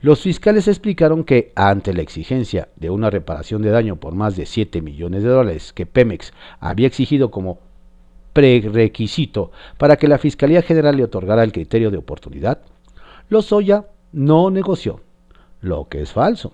Los 0.00 0.22
fiscales 0.22 0.66
explicaron 0.66 1.24
que 1.24 1.52
ante 1.54 1.94
la 1.94 2.02
exigencia 2.02 2.68
de 2.76 2.90
una 2.90 3.08
reparación 3.08 3.62
de 3.62 3.70
daño 3.70 3.96
por 3.96 4.14
más 4.14 4.36
de 4.36 4.46
7 4.46 4.82
millones 4.82 5.22
de 5.22 5.28
dólares 5.28 5.72
que 5.72 5.86
Pemex 5.86 6.32
había 6.58 6.88
exigido 6.88 7.30
como 7.30 7.60
prerequisito 8.32 9.52
para 9.78 9.96
que 9.96 10.08
la 10.08 10.18
Fiscalía 10.18 10.62
General 10.62 10.96
le 10.96 11.04
otorgara 11.04 11.44
el 11.44 11.52
criterio 11.52 11.90
de 11.90 11.98
oportunidad, 11.98 12.62
Lozoya 13.28 13.86
no 14.12 14.50
negoció, 14.50 15.00
lo 15.62 15.88
que 15.88 16.02
es 16.02 16.12
falso. 16.12 16.52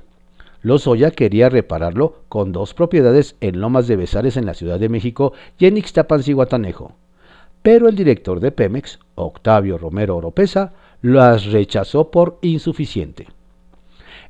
Lozoya 0.63 1.11
quería 1.11 1.49
repararlo 1.49 2.23
con 2.29 2.53
dos 2.53 2.75
propiedades 2.75 3.37
en 3.41 3.61
Lomas 3.61 3.89
de 3.89 3.97
Besares 3.97 4.37
en 4.37 4.47
la 4.47 4.55
Ciudad 4.55 4.79
de 4.79 4.89
México 4.89 5.33
y 5.59 5.67
en 5.67 5.77
Ixtapanziguatanejo, 5.77 6.93
pero 7.63 7.89
el 7.89 7.97
director 7.97 8.41
de 8.41 8.53
Pemex, 8.53 8.99
Octavio 9.15 9.79
Romero 9.79 10.17
Oropesa, 10.17 10.73
las 11.03 11.47
rechazó 11.47 12.11
por 12.11 12.39
insuficiente. 12.43 13.29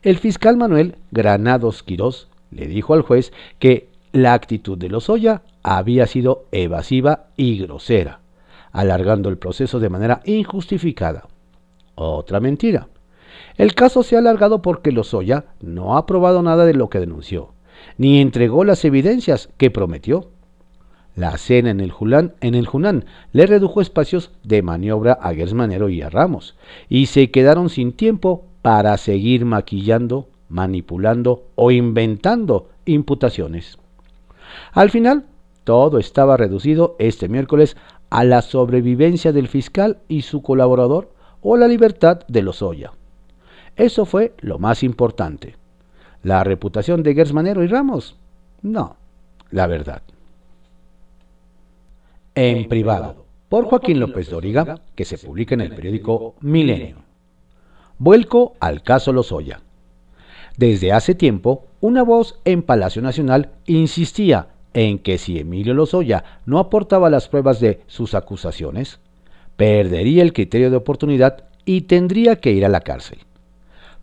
El 0.02 0.18
fiscal 0.18 0.56
Manuel 0.56 0.96
Granados 1.10 1.82
Quirós 1.82 2.28
le 2.50 2.66
dijo 2.66 2.94
al 2.94 3.02
juez 3.02 3.32
que 3.58 3.88
la 4.12 4.32
actitud 4.32 4.78
de 4.78 4.88
Lozoya 4.88 5.42
había 5.62 6.06
sido 6.06 6.44
evasiva 6.52 7.26
y 7.36 7.58
grosera, 7.58 8.20
alargando 8.72 9.28
el 9.28 9.38
proceso 9.38 9.80
de 9.80 9.88
manera 9.88 10.20
injustificada. 10.24 11.26
Otra 11.94 12.38
mentira. 12.40 12.88
El 13.56 13.74
caso 13.74 14.02
se 14.02 14.16
ha 14.16 14.20
alargado 14.20 14.62
porque 14.62 14.92
Lozoya 14.92 15.46
no 15.60 15.96
ha 15.96 16.06
probado 16.06 16.42
nada 16.42 16.64
de 16.64 16.74
lo 16.74 16.88
que 16.88 17.00
denunció, 17.00 17.52
ni 17.96 18.20
entregó 18.20 18.64
las 18.64 18.84
evidencias 18.84 19.48
que 19.56 19.70
prometió. 19.70 20.30
La 21.16 21.36
cena 21.36 21.70
en 21.70 21.80
el, 21.80 21.92
en 22.40 22.54
el 22.54 22.66
Junán 22.66 23.04
le 23.32 23.46
redujo 23.46 23.80
espacios 23.80 24.30
de 24.44 24.62
maniobra 24.62 25.14
a 25.14 25.34
Gersmanero 25.34 25.88
y 25.88 26.02
a 26.02 26.10
Ramos, 26.10 26.56
y 26.88 27.06
se 27.06 27.30
quedaron 27.30 27.70
sin 27.70 27.92
tiempo 27.92 28.44
para 28.62 28.96
seguir 28.98 29.44
maquillando, 29.44 30.28
manipulando 30.48 31.44
o 31.56 31.72
inventando 31.72 32.68
imputaciones. 32.84 33.78
Al 34.72 34.90
final, 34.90 35.24
todo 35.64 35.98
estaba 35.98 36.36
reducido 36.36 36.96
este 36.98 37.28
miércoles 37.28 37.76
a 38.10 38.24
la 38.24 38.42
sobrevivencia 38.42 39.32
del 39.32 39.48
fiscal 39.48 39.98
y 40.08 40.22
su 40.22 40.42
colaborador 40.42 41.12
o 41.42 41.56
la 41.56 41.68
libertad 41.68 42.20
de 42.28 42.42
Lozoya. 42.42 42.92
Eso 43.78 44.04
fue 44.04 44.34
lo 44.40 44.58
más 44.58 44.82
importante. 44.82 45.56
¿La 46.22 46.44
reputación 46.44 47.02
de 47.02 47.14
Gersmanero 47.14 47.64
y 47.64 47.68
Ramos? 47.68 48.16
No, 48.60 48.96
la 49.50 49.66
verdad 49.66 50.02
en 52.46 52.68
privado, 52.68 53.24
por 53.48 53.64
Joaquín 53.64 53.98
López 53.98 54.30
Doriga, 54.30 54.80
que 54.94 55.04
se 55.04 55.18
publica 55.18 55.54
en 55.54 55.60
el 55.60 55.74
periódico 55.74 56.36
Milenio. 56.40 56.96
Vuelco 57.98 58.54
al 58.60 58.82
caso 58.82 59.12
Lozoya. 59.12 59.60
Desde 60.56 60.92
hace 60.92 61.16
tiempo, 61.16 61.64
una 61.80 62.04
voz 62.04 62.38
en 62.44 62.62
Palacio 62.62 63.02
Nacional 63.02 63.50
insistía 63.66 64.50
en 64.72 65.00
que 65.00 65.18
si 65.18 65.40
Emilio 65.40 65.74
Lozoya 65.74 66.22
no 66.46 66.60
aportaba 66.60 67.10
las 67.10 67.26
pruebas 67.26 67.58
de 67.58 67.80
sus 67.88 68.14
acusaciones, 68.14 69.00
perdería 69.56 70.22
el 70.22 70.32
criterio 70.32 70.70
de 70.70 70.76
oportunidad 70.76 71.44
y 71.64 71.82
tendría 71.82 72.36
que 72.36 72.52
ir 72.52 72.64
a 72.64 72.68
la 72.68 72.82
cárcel. 72.82 73.18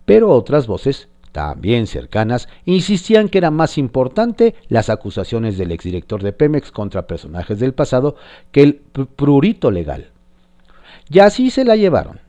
Pero 0.06 0.30
otras 0.30 0.66
voces 0.66 1.08
también 1.36 1.86
cercanas, 1.86 2.48
insistían 2.64 3.28
que 3.28 3.36
era 3.36 3.50
más 3.50 3.76
importante 3.76 4.54
las 4.70 4.88
acusaciones 4.88 5.58
del 5.58 5.70
exdirector 5.70 6.22
de 6.22 6.32
Pemex 6.32 6.72
contra 6.72 7.06
personajes 7.06 7.60
del 7.60 7.74
pasado 7.74 8.16
que 8.52 8.62
el 8.62 8.76
prurito 8.76 9.70
legal. 9.70 10.12
Y 11.10 11.18
así 11.18 11.50
se 11.50 11.66
la 11.66 11.76
llevaron. 11.76 12.20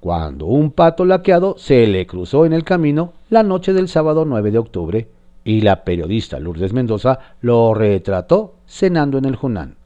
Cuando 0.00 0.46
un 0.46 0.70
pato 0.70 1.04
laqueado 1.04 1.56
se 1.58 1.86
le 1.88 2.06
cruzó 2.06 2.46
en 2.46 2.54
el 2.54 2.64
camino 2.64 3.12
la 3.28 3.42
noche 3.42 3.74
del 3.74 3.86
sábado 3.86 4.24
9 4.24 4.50
de 4.50 4.58
octubre 4.58 5.08
y 5.44 5.60
la 5.60 5.84
periodista 5.84 6.40
Lourdes 6.40 6.72
Mendoza 6.72 7.18
lo 7.42 7.74
retrató 7.74 8.54
cenando 8.66 9.18
en 9.18 9.26
el 9.26 9.36
Junán, 9.36 9.76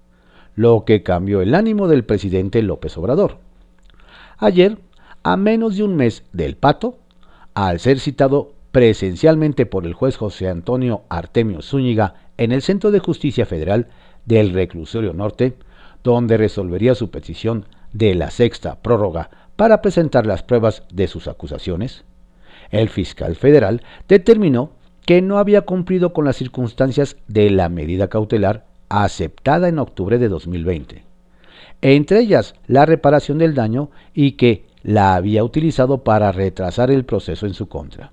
lo 0.55 0.85
que 0.85 1.03
cambió 1.03 1.41
el 1.41 1.57
ánimo 1.57 1.89
del 1.89 2.05
presidente 2.05 2.63
López 2.63 2.97
Obrador. 2.97 3.39
Ayer, 4.39 4.79
a 5.25 5.37
menos 5.37 5.77
de 5.77 5.83
un 5.83 5.97
mes 5.97 6.23
del 6.33 6.55
pato, 6.55 6.99
al 7.55 7.81
ser 7.81 8.01
citado 8.01 8.53
presencialmente 8.71 9.67
por 9.67 9.87
el 9.87 9.95
juez 9.95 10.17
José 10.17 10.49
Antonio 10.49 11.03
Artemio 11.09 11.63
Zúñiga 11.63 12.15
en 12.39 12.53
el 12.53 12.63
Centro 12.63 12.91
de 12.91 12.99
Justicia 12.99 13.47
Federal 13.47 13.89
del 14.25 14.53
Reclusorio 14.53 15.13
Norte, 15.13 15.55
donde 16.03 16.37
resolvería 16.37 16.95
su 16.95 17.11
petición 17.11 17.67
de 17.93 18.15
la 18.15 18.31
sexta 18.31 18.81
prórroga 18.81 19.31
para 19.57 19.83
presentar 19.83 20.27
las 20.27 20.43
pruebas 20.43 20.83
de 20.93 21.07
sus 21.07 21.29
acusaciones, 21.29 22.05
el 22.71 22.89
fiscal 22.89 23.37
federal 23.37 23.83
determinó 24.09 24.73
que 25.05 25.21
no 25.21 25.39
había 25.39 25.63
cumplido 25.63 26.13
con 26.13 26.25
las 26.25 26.37
circunstancias 26.37 27.17
de 27.29 27.51
la 27.51 27.69
medida 27.69 28.09
cautelar 28.09 28.65
aceptada 28.89 29.69
en 29.69 29.79
octubre 29.79 30.19
de 30.19 30.29
2020, 30.29 31.05
entre 31.83 32.21
ellas 32.21 32.55
la 32.67 32.87
reparación 32.87 33.39
del 33.39 33.55
daño 33.55 33.91
y 34.15 34.33
que 34.33 34.65
la 34.83 35.15
había 35.15 35.45
utilizado 35.45 36.05
para 36.05 36.33
retrasar 36.33 36.91
el 36.91 37.05
proceso 37.05 37.47
en 37.47 37.55
su 37.55 37.69
contra. 37.69 38.13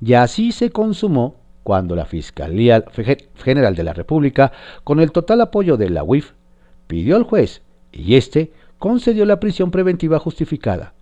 Y 0.00 0.14
así 0.14 0.52
se 0.52 0.70
consumó 0.70 1.36
cuando 1.62 1.94
la 1.94 2.06
Fiscalía 2.06 2.84
General 3.36 3.74
de 3.74 3.84
la 3.84 3.92
República, 3.92 4.52
con 4.84 5.00
el 5.00 5.12
total 5.12 5.42
apoyo 5.42 5.76
de 5.76 5.90
la 5.90 6.02
UIF, 6.02 6.32
pidió 6.86 7.16
al 7.16 7.24
juez 7.24 7.62
y 7.92 8.14
éste 8.14 8.52
concedió 8.78 9.26
la 9.26 9.38
prisión 9.38 9.70
preventiva 9.70 10.18
justificada, 10.18 10.94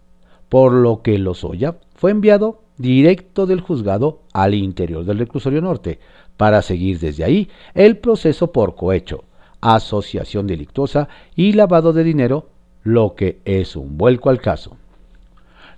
por 0.49 0.73
lo 0.73 1.03
que 1.03 1.19
Lozoya 1.19 1.77
fue 1.95 2.11
enviado 2.11 2.63
directo 2.79 3.47
del 3.47 3.61
juzgado 3.61 4.23
al 4.33 4.55
interior 4.55 5.05
del 5.05 5.19
reclusorio 5.19 5.61
norte 5.61 5.99
para 6.37 6.63
seguir 6.63 6.99
desde 6.99 7.25
ahí 7.25 7.49
el 7.75 7.99
proceso 7.99 8.53
por 8.53 8.75
cohecho, 8.75 9.25
asociación 9.61 10.47
delictuosa 10.47 11.09
y 11.35 11.53
lavado 11.53 11.93
de 11.93 12.05
dinero, 12.05 12.49
lo 12.87 13.17
que 13.17 13.41
es 13.45 13.75
un 13.75 13.99
vuelco 13.99 14.31
al 14.31 14.41
caso. 14.41 14.77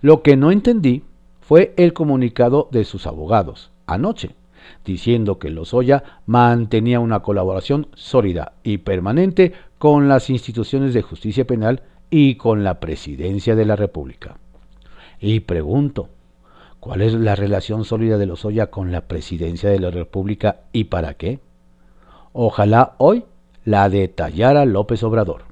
Lo 0.03 0.23
que 0.23 0.37
no 0.37 0.53
entendí 0.53 1.05
fue 1.41 1.73
el 1.79 1.95
comunicado 1.95 2.69
de 2.71 2.85
sus 2.85 3.07
abogados 3.07 3.71
anoche, 3.87 4.33
diciendo 4.85 5.39
que 5.39 5.49
Lozoya 5.49 6.05
mantenía 6.27 7.01
una 7.01 7.21
colaboración 7.21 7.89
sólida 7.95 8.53
y 8.63 8.79
permanente 8.79 9.55
con 9.79 10.09
las 10.09 10.29
instituciones 10.29 10.93
de 10.93 11.01
justicia 11.01 11.47
penal 11.47 11.83
y 12.11 12.35
con 12.35 12.63
la 12.63 12.79
presidencia 12.79 13.57
de 13.57 13.65
la 13.65 13.77
República. 13.77 14.37
Y 15.19 15.41
pregunto, 15.41 16.11
¿cuál 16.79 17.01
es 17.01 17.15
la 17.15 17.35
relación 17.35 17.87
sólida 17.87 18.19
de 18.19 18.27
Lozoya 18.27 18.67
con 18.67 18.93
la 18.93 19.09
presidencia 19.09 19.71
de 19.71 19.81
la 19.81 19.91
República 19.91 20.61
y 20.73 20.85
para 20.85 21.15
qué? 21.15 21.41
Ojalá 22.35 22.97
hoy 22.99 23.25
la 23.65 23.89
detallara 23.89 24.67
López 24.67 25.03
Obrador. 25.03 25.48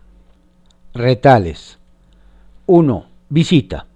Retales. 0.97 1.79
1. 2.65 3.07
Visita. 3.29 3.87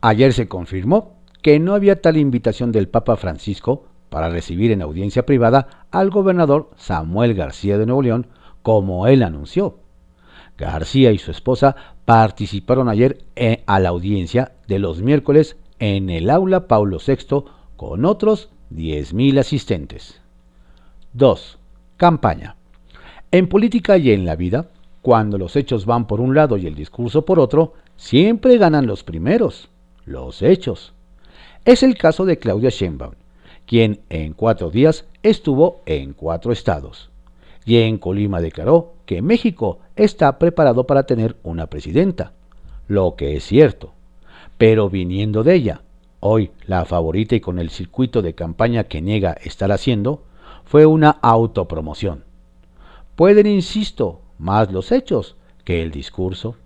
Ayer 0.00 0.32
se 0.32 0.48
confirmó 0.48 1.12
que 1.42 1.60
no 1.60 1.74
había 1.74 2.00
tal 2.00 2.16
invitación 2.16 2.72
del 2.72 2.88
Papa 2.88 3.16
Francisco 3.16 3.84
para 4.08 4.30
recibir 4.30 4.72
en 4.72 4.80
audiencia 4.80 5.26
privada 5.26 5.86
al 5.90 6.08
gobernador 6.08 6.70
Samuel 6.76 7.34
García 7.34 7.76
de 7.76 7.84
Nuevo 7.84 8.00
León, 8.00 8.28
como 8.62 9.06
él 9.06 9.22
anunció. 9.24 9.76
García 10.56 11.12
y 11.12 11.18
su 11.18 11.30
esposa 11.30 11.76
participaron 12.06 12.88
ayer 12.88 13.18
eh, 13.36 13.62
a 13.66 13.78
la 13.78 13.90
audiencia 13.90 14.52
de 14.66 14.78
los 14.78 15.02
miércoles 15.02 15.56
en 15.78 16.08
el 16.08 16.30
aula 16.30 16.66
Paulo 16.66 16.96
VI 17.06 17.44
con 17.76 18.06
otros 18.06 18.48
10.000 18.74 19.38
asistentes. 19.38 20.22
2. 21.12 21.58
Campaña. 21.98 22.56
En 23.32 23.48
política 23.48 23.98
y 23.98 24.12
en 24.12 24.24
la 24.24 24.34
vida, 24.34 24.70
cuando 25.02 25.38
los 25.38 25.56
hechos 25.56 25.86
van 25.86 26.06
por 26.06 26.20
un 26.20 26.34
lado 26.34 26.56
y 26.56 26.66
el 26.66 26.74
discurso 26.74 27.24
por 27.24 27.38
otro, 27.38 27.74
siempre 27.96 28.58
ganan 28.58 28.86
los 28.86 29.04
primeros, 29.04 29.68
los 30.04 30.42
hechos. 30.42 30.92
Es 31.64 31.82
el 31.82 31.96
caso 31.96 32.24
de 32.24 32.38
Claudia 32.38 32.70
Sheinbaum, 32.70 33.14
quien 33.66 34.00
en 34.08 34.32
cuatro 34.32 34.70
días 34.70 35.04
estuvo 35.22 35.82
en 35.86 36.14
cuatro 36.14 36.52
estados. 36.52 37.10
Y 37.64 37.76
en 37.76 37.98
Colima 37.98 38.40
declaró 38.40 38.94
que 39.04 39.20
México 39.20 39.78
está 39.94 40.38
preparado 40.38 40.86
para 40.86 41.04
tener 41.04 41.36
una 41.42 41.66
presidenta, 41.66 42.32
lo 42.86 43.14
que 43.16 43.36
es 43.36 43.44
cierto. 43.44 43.92
Pero 44.56 44.88
viniendo 44.88 45.44
de 45.44 45.54
ella, 45.54 45.82
hoy 46.20 46.50
la 46.66 46.84
favorita 46.86 47.36
y 47.36 47.40
con 47.40 47.58
el 47.58 47.70
circuito 47.70 48.22
de 48.22 48.34
campaña 48.34 48.84
que 48.84 49.02
niega 49.02 49.32
estar 49.32 49.70
haciendo, 49.70 50.22
fue 50.64 50.86
una 50.86 51.10
autopromoción. 51.10 52.24
Pueden, 53.16 53.46
insisto, 53.46 54.20
más 54.38 54.72
los 54.72 54.92
hechos 54.92 55.36
que 55.64 55.82
el 55.82 55.90
discurso. 55.90 56.56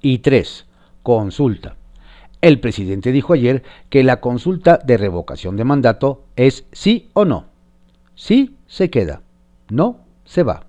Y 0.00 0.18
tres, 0.18 0.66
consulta. 1.02 1.76
El 2.40 2.58
presidente 2.60 3.12
dijo 3.12 3.34
ayer 3.34 3.62
que 3.90 4.02
la 4.02 4.20
consulta 4.20 4.78
de 4.78 4.96
revocación 4.96 5.56
de 5.56 5.64
mandato 5.64 6.24
es 6.36 6.64
sí 6.72 7.10
o 7.12 7.24
no. 7.24 7.46
Sí 8.14 8.56
se 8.66 8.88
queda, 8.88 9.22
no 9.68 9.98
se 10.24 10.42
va. 10.42 10.64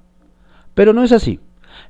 Pero 0.73 0.93
no 0.93 1.03
es 1.03 1.11
así. 1.11 1.39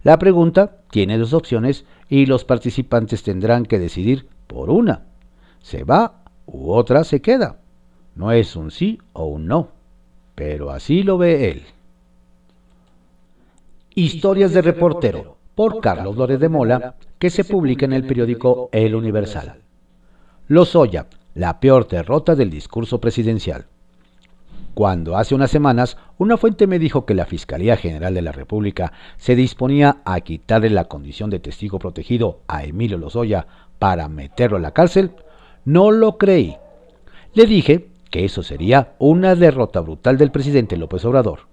La 0.04 0.20
pregunta 0.20 0.78
tiene 0.92 1.18
dos 1.18 1.34
opciones 1.34 1.86
y 2.10 2.26
los 2.26 2.46
participantes 2.46 3.24
tendrán 3.24 3.66
que 3.66 3.80
decidir 3.80 4.28
por 4.48 4.70
una. 4.70 5.06
Se 5.62 5.84
va 5.84 6.24
u 6.46 6.72
otra 6.72 7.04
se 7.04 7.22
queda. 7.22 7.58
No 8.16 8.32
es 8.32 8.56
un 8.56 8.72
sí 8.72 9.00
o 9.14 9.26
un 9.26 9.48
no, 9.48 9.70
pero 10.36 10.72
así 10.72 11.04
lo 11.04 11.18
ve 11.18 11.50
él. 11.50 11.64
Historias 13.94 14.54
de 14.54 14.62
reportero 14.62 15.36
por 15.54 15.82
Carlos 15.82 16.16
Lórez 16.16 16.40
de 16.40 16.48
Mola, 16.48 16.96
que 17.20 17.30
se 17.30 17.44
publica 17.44 17.84
en 17.84 17.92
el 17.92 18.06
periódico 18.06 18.70
El 18.72 18.96
Universal. 18.96 19.60
Lozoya, 20.48 21.08
la 21.34 21.60
peor 21.60 21.90
derrota 21.90 22.36
del 22.36 22.50
discurso 22.50 23.02
presidencial. 23.02 23.66
Cuando 24.74 25.18
hace 25.18 25.36
unas 25.36 25.52
semanas 25.52 25.98
una 26.18 26.38
fuente 26.38 26.68
me 26.68 26.80
dijo 26.80 27.06
que 27.06 27.14
la 27.14 27.26
Fiscalía 27.26 27.76
General 27.76 28.14
de 28.14 28.22
la 28.22 28.32
República 28.32 28.94
se 29.18 29.36
disponía 29.36 29.98
a 30.06 30.22
quitarle 30.22 30.70
la 30.70 30.86
condición 30.86 31.30
de 31.30 31.40
testigo 31.40 31.78
protegido 31.78 32.40
a 32.48 32.64
Emilio 32.64 32.98
Lozoya 32.98 33.46
para 33.78 34.08
meterlo 34.08 34.56
a 34.56 34.62
la 34.62 34.72
cárcel, 34.72 35.12
no 35.66 35.92
lo 35.92 36.18
creí. 36.18 36.56
Le 37.34 37.46
dije 37.46 37.90
que 38.10 38.24
eso 38.24 38.42
sería 38.42 38.94
una 39.00 39.36
derrota 39.36 39.82
brutal 39.82 40.18
del 40.18 40.32
presidente 40.32 40.78
López 40.78 41.04
Obrador. 41.04 41.51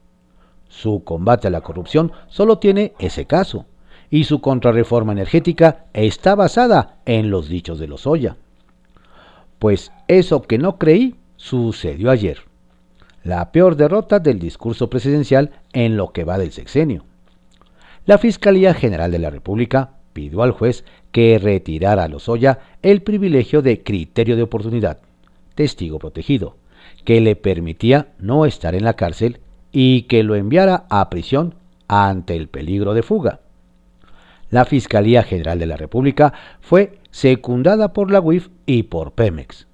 Su 0.69 1.03
combate 1.05 1.49
a 1.49 1.51
la 1.51 1.63
corrupción 1.63 2.13
solo 2.29 2.59
tiene 2.59 2.95
ese 2.99 3.27
caso, 3.27 3.67
y 4.11 4.25
su 4.25 4.41
contrarreforma 4.41 5.13
energética 5.13 5.87
está 5.93 6.35
basada 6.35 6.99
en 7.05 7.31
los 7.31 7.49
dichos 7.49 7.79
de 7.79 7.89
Lozoya. 7.89 8.37
Pues 9.59 9.93
eso 10.07 10.43
que 10.43 10.59
no 10.59 10.79
creí 10.79 11.17
sucedió 11.37 12.11
ayer. 12.11 12.39
La 13.25 13.51
peor 13.53 13.77
derrota 13.77 14.21
del 14.21 14.39
discurso 14.39 14.89
presidencial 14.89 15.51
en 15.73 15.97
lo 15.97 16.13
que 16.13 16.25
va 16.25 16.39
del 16.39 16.53
sexenio. 16.53 17.05
La 18.07 18.19
Fiscalía 18.19 18.73
General 18.73 19.11
de 19.11 19.19
la 19.19 19.31
República 19.31 19.91
pidió 20.13 20.43
al 20.43 20.53
juez 20.53 20.85
que 21.13 21.39
retirara 21.39 22.05
a 22.05 22.09
Lozoya 22.09 22.61
el 22.83 23.03
privilegio 23.03 23.61
de 23.61 23.83
criterio 23.83 24.37
de 24.37 24.43
oportunidad, 24.43 25.01
testigo 25.55 25.99
protegido, 25.99 26.57
que 27.05 27.21
le 27.21 27.37
permitía 27.37 28.15
no 28.19 28.47
estar 28.47 28.75
en 28.75 28.85
la 28.85 28.95
cárcel 28.95 29.41
y 29.73 30.03
que 30.03 30.23
lo 30.23 30.35
enviara 30.35 30.87
a 30.89 31.11
prisión 31.11 31.55
ante 31.89 32.37
el 32.37 32.49
peligro 32.49 32.95
de 32.95 33.03
fuga. 33.03 33.41
La 34.51 34.65
Fiscalía 34.65 35.23
General 35.23 35.59
de 35.59 35.67
la 35.67 35.77
República 35.77 36.33
fue 36.61 36.99
secundada 37.11 37.93
por 37.93 38.11
la 38.11 38.21
UIF 38.21 38.49
y 38.67 38.85
por 38.85 39.13
Pemex. 39.13 39.67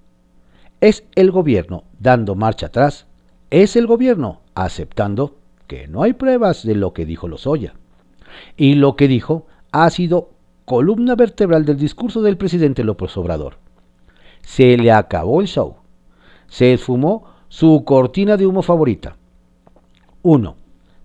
Es 0.81 1.05
el 1.15 1.31
gobierno 1.31 1.85
dando 2.01 2.35
marcha 2.35 2.67
atrás, 2.67 3.07
es 3.51 3.77
el 3.77 3.87
gobierno 3.87 4.41
aceptando 4.55 5.37
que 5.67 5.87
no 5.89 6.03
hay 6.03 6.13
pruebas 6.13 6.65
de 6.65 6.75
lo 6.75 6.93
que 6.93 7.07
dijo 7.07 7.29
Lozoya. 7.29 7.75
Y 8.57 8.75
lo 8.75 8.97
que 8.97 9.09
dijo 9.09 9.47
ha 9.71 9.89
sido 9.91 10.31
columna 10.65 11.15
vertebral 11.15 11.65
del 11.65 11.77
discurso 11.77 12.23
del 12.23 12.37
presidente 12.37 12.85
López 12.85 13.17
Obrador. 13.17 13.59
Se 14.43 14.77
le 14.77 14.93
acabó 14.93 15.41
el 15.41 15.47
show. 15.47 15.77
Se 16.49 16.73
esfumó 16.73 17.27
su 17.49 17.85
cortina 17.85 18.37
de 18.37 18.47
humo 18.47 18.63
favorita. 18.63 19.17
1. 20.25 20.57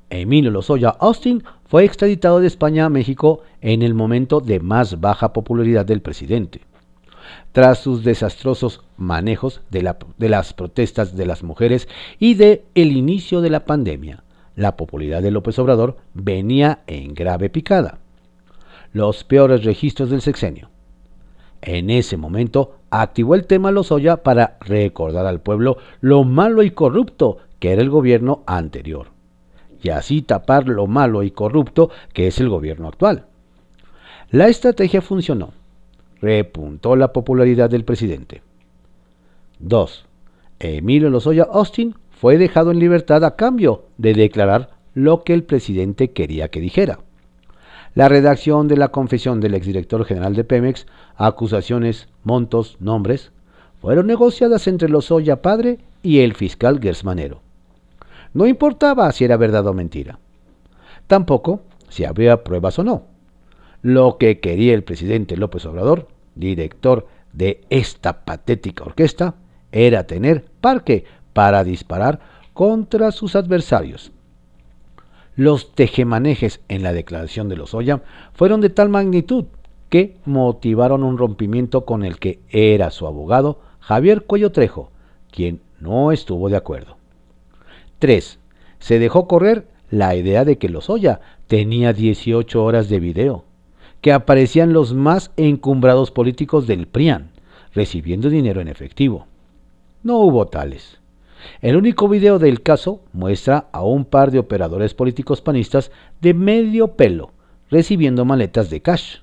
Emilio 0.10 0.50
Lozoya 0.50 0.96
Austin 0.98 1.44
fue 1.66 1.84
extraditado 1.84 2.40
de 2.40 2.48
España 2.48 2.86
a 2.86 2.90
México 2.90 3.42
en 3.62 3.84
el 3.84 3.94
momento 3.94 4.40
de 4.40 4.62
más 4.62 5.02
baja 5.02 5.34
popularidad 5.34 5.86
del 5.86 6.02
presidente. 6.02 6.62
Tras 7.52 7.80
sus 7.80 8.04
desastrosos 8.04 8.82
manejos 8.98 9.62
de, 9.70 9.84
las 10.30 10.54
protestas 10.54 11.18
de 11.18 11.26
las 11.26 11.44
mujeres 11.44 11.90
y 12.18 12.36
de 12.36 12.64
el 12.76 12.94
inicio 12.96 13.42
de 13.42 13.50
la 13.50 13.66
pandemia, 13.66 14.24
la 14.56 14.78
popularidad 14.78 15.22
de 15.22 15.32
López 15.32 15.60
Obrador 15.60 15.98
venía 16.14 16.80
en 16.88 17.14
grave 17.14 17.50
picada. 17.50 18.00
Los 18.94 19.26
peores 19.26 19.66
registros 19.66 20.10
del 20.10 20.22
sexenio. 20.22 20.70
En 21.62 21.90
ese 21.90 22.16
momento 22.16 22.78
activó 22.90 23.36
el 23.36 23.46
tema 23.46 23.70
Lozoya 23.70 24.24
para 24.24 24.58
recordar 24.62 25.26
al 25.26 25.42
pueblo 25.42 25.78
lo 26.00 26.24
malo 26.24 26.64
y 26.64 26.72
corrupto 26.72 27.40
que 27.60 27.72
era 27.72 27.82
el 27.82 27.89
gobierno 27.89 28.43
anterior 28.45 29.08
y 29.82 29.89
así 29.89 30.22
tapar 30.22 30.67
lo 30.67 30.88
malo 30.88 31.24
y 31.24 31.32
corrupto 31.32 31.89
que 32.13 32.28
es 32.28 32.39
el 32.39 32.50
gobierno 32.50 32.88
actual. 32.88 33.26
La 34.32 34.48
estrategia 34.48 35.02
funcionó. 35.02 35.54
Repuntó 36.22 36.95
la 36.95 37.13
popularidad 37.13 37.69
del 37.69 37.86
presidente. 37.86 38.41
2. 39.60 40.06
Emilio 40.60 41.10
Lozoya 41.10 41.48
Austin 41.52 41.95
fue 42.12 42.38
dejado 42.38 42.72
en 42.72 42.80
libertad 42.80 43.24
a 43.24 43.36
cambio 43.36 43.86
de 43.98 44.13
declarar 44.13 44.72
lo 44.93 45.24
que 45.24 45.34
el 45.34 45.43
presidente 45.43 46.12
quería 46.12 46.50
que 46.50 46.60
dijera. 46.60 47.00
la 47.95 48.08
redacción 48.08 48.67
de 48.67 48.78
la 48.78 48.89
confesión 48.89 49.39
del 49.41 49.56
exdirector 49.56 50.06
general 50.06 50.36
de 50.36 50.43
Pemex, 50.43 50.86
acusaciones, 51.15 52.08
montos, 52.24 52.78
nombres, 52.80 53.32
fueron 53.82 54.08
negociadas 54.08 54.67
entre 54.67 54.89
Lozoya 54.89 55.41
padre 55.41 55.80
y 56.04 56.19
el 56.19 56.36
fiscal 56.36 56.80
Gersmanero. 56.80 57.41
No 58.34 58.46
importaba 58.46 59.12
si 59.12 59.26
era 59.26 59.38
verdad 59.38 59.65
o 59.68 59.74
mentira. 59.74 60.20
Tampoco 61.08 61.62
si 61.89 62.06
había 62.06 62.44
pruebas 62.44 62.80
o 62.80 62.84
no. 62.84 63.04
Lo 63.82 64.18
que 64.18 64.39
quería 64.39 64.74
el 64.74 64.84
presidente 64.84 65.38
López 65.38 65.65
Obrador, 65.65 66.08
director 66.36 67.08
de 67.34 67.62
esta 67.70 68.26
patética 68.26 68.84
orquesta, 68.84 69.36
era 69.72 70.06
tener 70.06 70.46
parque 70.62 71.06
para 71.34 71.63
disparar 71.63 72.20
contra 72.54 73.12
sus 73.12 73.36
adversarios. 73.36 74.12
Los 75.36 75.74
tejemanejes 75.74 76.60
en 76.68 76.84
la 76.84 76.92
declaración 76.92 77.48
de 77.48 77.56
Lozoya 77.56 78.02
fueron 78.34 78.60
de 78.60 78.70
tal 78.70 78.89
magnitud 78.89 79.46
que 79.89 80.18
motivaron 80.26 81.04
un 81.04 81.18
rompimiento 81.18 81.86
con 81.86 82.04
el 82.04 82.20
que 82.20 82.39
era 82.50 82.92
su 82.92 83.08
abogado 83.08 83.62
Javier 83.80 84.26
Cuello 84.26 84.52
Trejo, 84.52 84.92
quien 85.32 85.62
no 85.80 86.12
estuvo 86.12 86.50
de 86.50 86.58
acuerdo. 86.58 86.99
3. 88.00 88.40
Se 88.80 89.00
dejó 89.00 89.28
correr 89.28 89.68
la 89.90 90.16
idea 90.16 90.46
de 90.46 90.58
que 90.58 90.70
Lozoya 90.70 91.22
tenía 91.48 91.94
18 91.94 92.64
horas 92.64 92.90
de 92.90 93.00
video, 93.00 93.46
que 94.02 94.14
aparecían 94.14 94.74
los 94.74 94.94
más 94.94 95.32
encumbrados 95.38 96.12
políticos 96.12 96.68
del 96.68 96.88
PRIAN, 96.88 97.32
recibiendo 97.74 98.30
dinero 98.30 98.62
en 98.62 98.68
efectivo. 98.68 99.28
No 100.04 100.18
hubo 100.20 100.48
tales. 100.48 101.00
El 101.62 101.76
único 101.76 102.08
video 102.08 102.40
del 102.40 102.62
caso 102.62 103.02
muestra 103.14 103.68
a 103.72 103.84
un 103.84 104.06
par 104.06 104.32
de 104.32 104.40
operadores 104.40 104.94
políticos 104.94 105.42
panistas 105.42 105.92
de 106.22 106.34
medio 106.34 106.96
pelo 106.96 107.32
recibiendo 107.70 108.26
maletas 108.26 108.70
de 108.70 108.82
cash. 108.82 109.18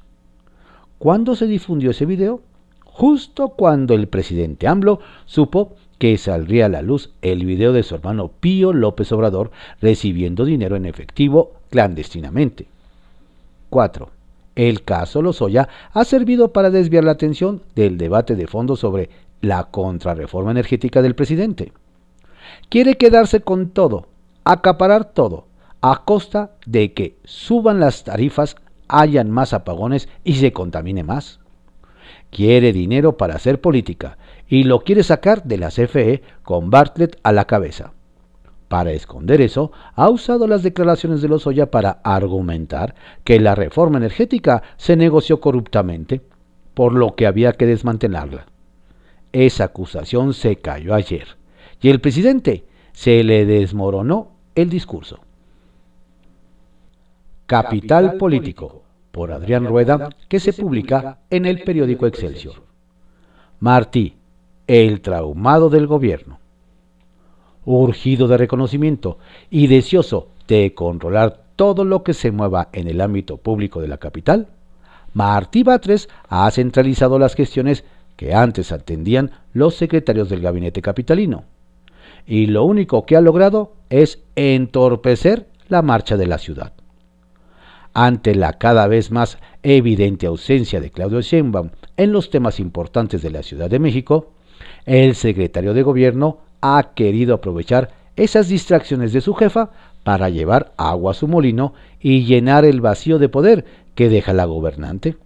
¿Cuándo 0.98 1.36
se 1.36 1.46
difundió 1.46 1.90
ese 1.90 2.06
video? 2.06 2.40
Justo 2.84 3.50
cuando 3.50 3.94
el 3.94 4.08
presidente 4.08 4.66
AMLO 4.66 5.00
supo 5.26 5.74
que 5.98 6.18
saldría 6.18 6.66
a 6.66 6.68
la 6.70 6.82
luz 6.82 7.10
el 7.22 7.44
video 7.44 7.72
de 7.72 7.82
su 7.82 7.94
hermano 7.94 8.30
Pío 8.40 8.72
López 8.72 9.10
Obrador 9.12 9.50
recibiendo 9.80 10.44
dinero 10.44 10.76
en 10.76 10.86
efectivo 10.86 11.52
clandestinamente. 11.70 12.66
4. 13.70 14.10
El 14.54 14.84
caso 14.84 15.22
Lozoya 15.22 15.68
ha 15.92 16.04
servido 16.04 16.52
para 16.52 16.70
desviar 16.70 17.04
la 17.04 17.12
atención 17.12 17.62
del 17.74 17.98
debate 17.98 18.36
de 18.36 18.46
fondo 18.46 18.76
sobre 18.76 19.10
la 19.40 19.64
contrarreforma 19.64 20.50
energética 20.50 21.02
del 21.02 21.14
presidente. 21.14 21.72
Quiere 22.68 22.96
quedarse 22.96 23.40
con 23.40 23.70
todo, 23.70 24.06
acaparar 24.44 25.12
todo, 25.12 25.46
a 25.82 26.04
costa 26.04 26.52
de 26.64 26.92
que 26.94 27.16
suban 27.24 27.80
las 27.80 28.04
tarifas, 28.04 28.56
hayan 28.88 29.30
más 29.30 29.52
apagones 29.52 30.08
y 30.24 30.34
se 30.34 30.52
contamine 30.52 31.02
más. 31.02 31.40
Quiere 32.30 32.72
dinero 32.72 33.16
para 33.16 33.36
hacer 33.36 33.60
política 33.60 34.16
y 34.48 34.64
lo 34.64 34.80
quiere 34.80 35.02
sacar 35.02 35.44
de 35.44 35.58
la 35.58 35.68
CFE 35.68 36.22
con 36.42 36.70
Bartlett 36.70 37.18
a 37.22 37.32
la 37.32 37.46
cabeza. 37.46 37.92
Para 38.68 38.92
esconder 38.92 39.40
eso, 39.40 39.70
ha 39.94 40.10
usado 40.10 40.46
las 40.46 40.62
declaraciones 40.62 41.22
de 41.22 41.28
Lozoya 41.28 41.70
para 41.70 42.00
argumentar 42.02 42.94
que 43.22 43.38
la 43.38 43.54
reforma 43.54 43.98
energética 43.98 44.62
se 44.76 44.96
negoció 44.96 45.40
corruptamente, 45.40 46.20
por 46.74 46.92
lo 46.92 47.14
que 47.14 47.26
había 47.26 47.52
que 47.52 47.66
desmantelarla. 47.66 48.46
Esa 49.32 49.64
acusación 49.64 50.34
se 50.34 50.56
cayó 50.56 50.94
ayer 50.94 51.36
y 51.80 51.90
el 51.90 52.00
presidente 52.00 52.64
se 52.92 53.22
le 53.22 53.44
desmoronó 53.46 54.32
el 54.54 54.68
discurso. 54.68 55.20
Capital 57.46 58.14
Político, 58.14 58.82
por 59.12 59.30
Adrián 59.30 59.66
Rueda, 59.66 60.10
que 60.28 60.40
se 60.40 60.52
publica 60.52 61.20
en 61.30 61.46
el 61.46 61.62
periódico 61.62 62.06
Excelsior. 62.06 62.56
Martí, 63.60 64.16
el 64.66 65.00
traumado 65.00 65.70
del 65.70 65.86
gobierno. 65.86 66.38
Urgido 67.64 68.28
de 68.28 68.36
reconocimiento 68.36 69.18
y 69.50 69.66
deseoso 69.66 70.28
de 70.48 70.74
controlar 70.74 71.44
todo 71.56 71.84
lo 71.84 72.02
que 72.02 72.14
se 72.14 72.30
mueva 72.30 72.68
en 72.72 72.88
el 72.88 73.00
ámbito 73.00 73.38
público 73.38 73.80
de 73.80 73.88
la 73.88 73.98
capital, 73.98 74.48
Martí 75.14 75.62
Batres 75.62 76.08
ha 76.28 76.50
centralizado 76.50 77.18
las 77.18 77.34
gestiones 77.34 77.84
que 78.16 78.34
antes 78.34 78.72
atendían 78.72 79.30
los 79.52 79.74
secretarios 79.74 80.28
del 80.28 80.40
gabinete 80.40 80.82
capitalino. 80.82 81.44
Y 82.26 82.46
lo 82.46 82.64
único 82.64 83.06
que 83.06 83.16
ha 83.16 83.20
logrado 83.20 83.72
es 83.88 84.22
entorpecer 84.34 85.48
la 85.68 85.82
marcha 85.82 86.16
de 86.16 86.26
la 86.26 86.38
ciudad. 86.38 86.72
Ante 87.94 88.34
la 88.34 88.54
cada 88.54 88.86
vez 88.88 89.10
más 89.10 89.38
evidente 89.62 90.26
ausencia 90.26 90.80
de 90.80 90.90
Claudio 90.90 91.20
Sheinbaum 91.20 91.70
en 91.96 92.12
los 92.12 92.28
temas 92.28 92.60
importantes 92.60 93.22
de 93.22 93.30
la 93.30 93.42
Ciudad 93.42 93.70
de 93.70 93.78
México, 93.78 94.32
el 94.86 95.14
secretario 95.14 95.74
de 95.74 95.82
gobierno 95.82 96.38
ha 96.60 96.92
querido 96.94 97.34
aprovechar 97.34 97.90
esas 98.16 98.48
distracciones 98.48 99.12
de 99.12 99.20
su 99.20 99.34
jefa 99.34 99.70
para 100.04 100.30
llevar 100.30 100.72
agua 100.76 101.10
a 101.10 101.14
su 101.14 101.28
molino 101.28 101.74
y 102.00 102.24
llenar 102.24 102.64
el 102.64 102.80
vacío 102.80 103.18
de 103.18 103.28
poder 103.28 103.64
que 103.94 104.08
deja 104.08 104.32
la 104.32 104.44
gobernante. 104.44 105.16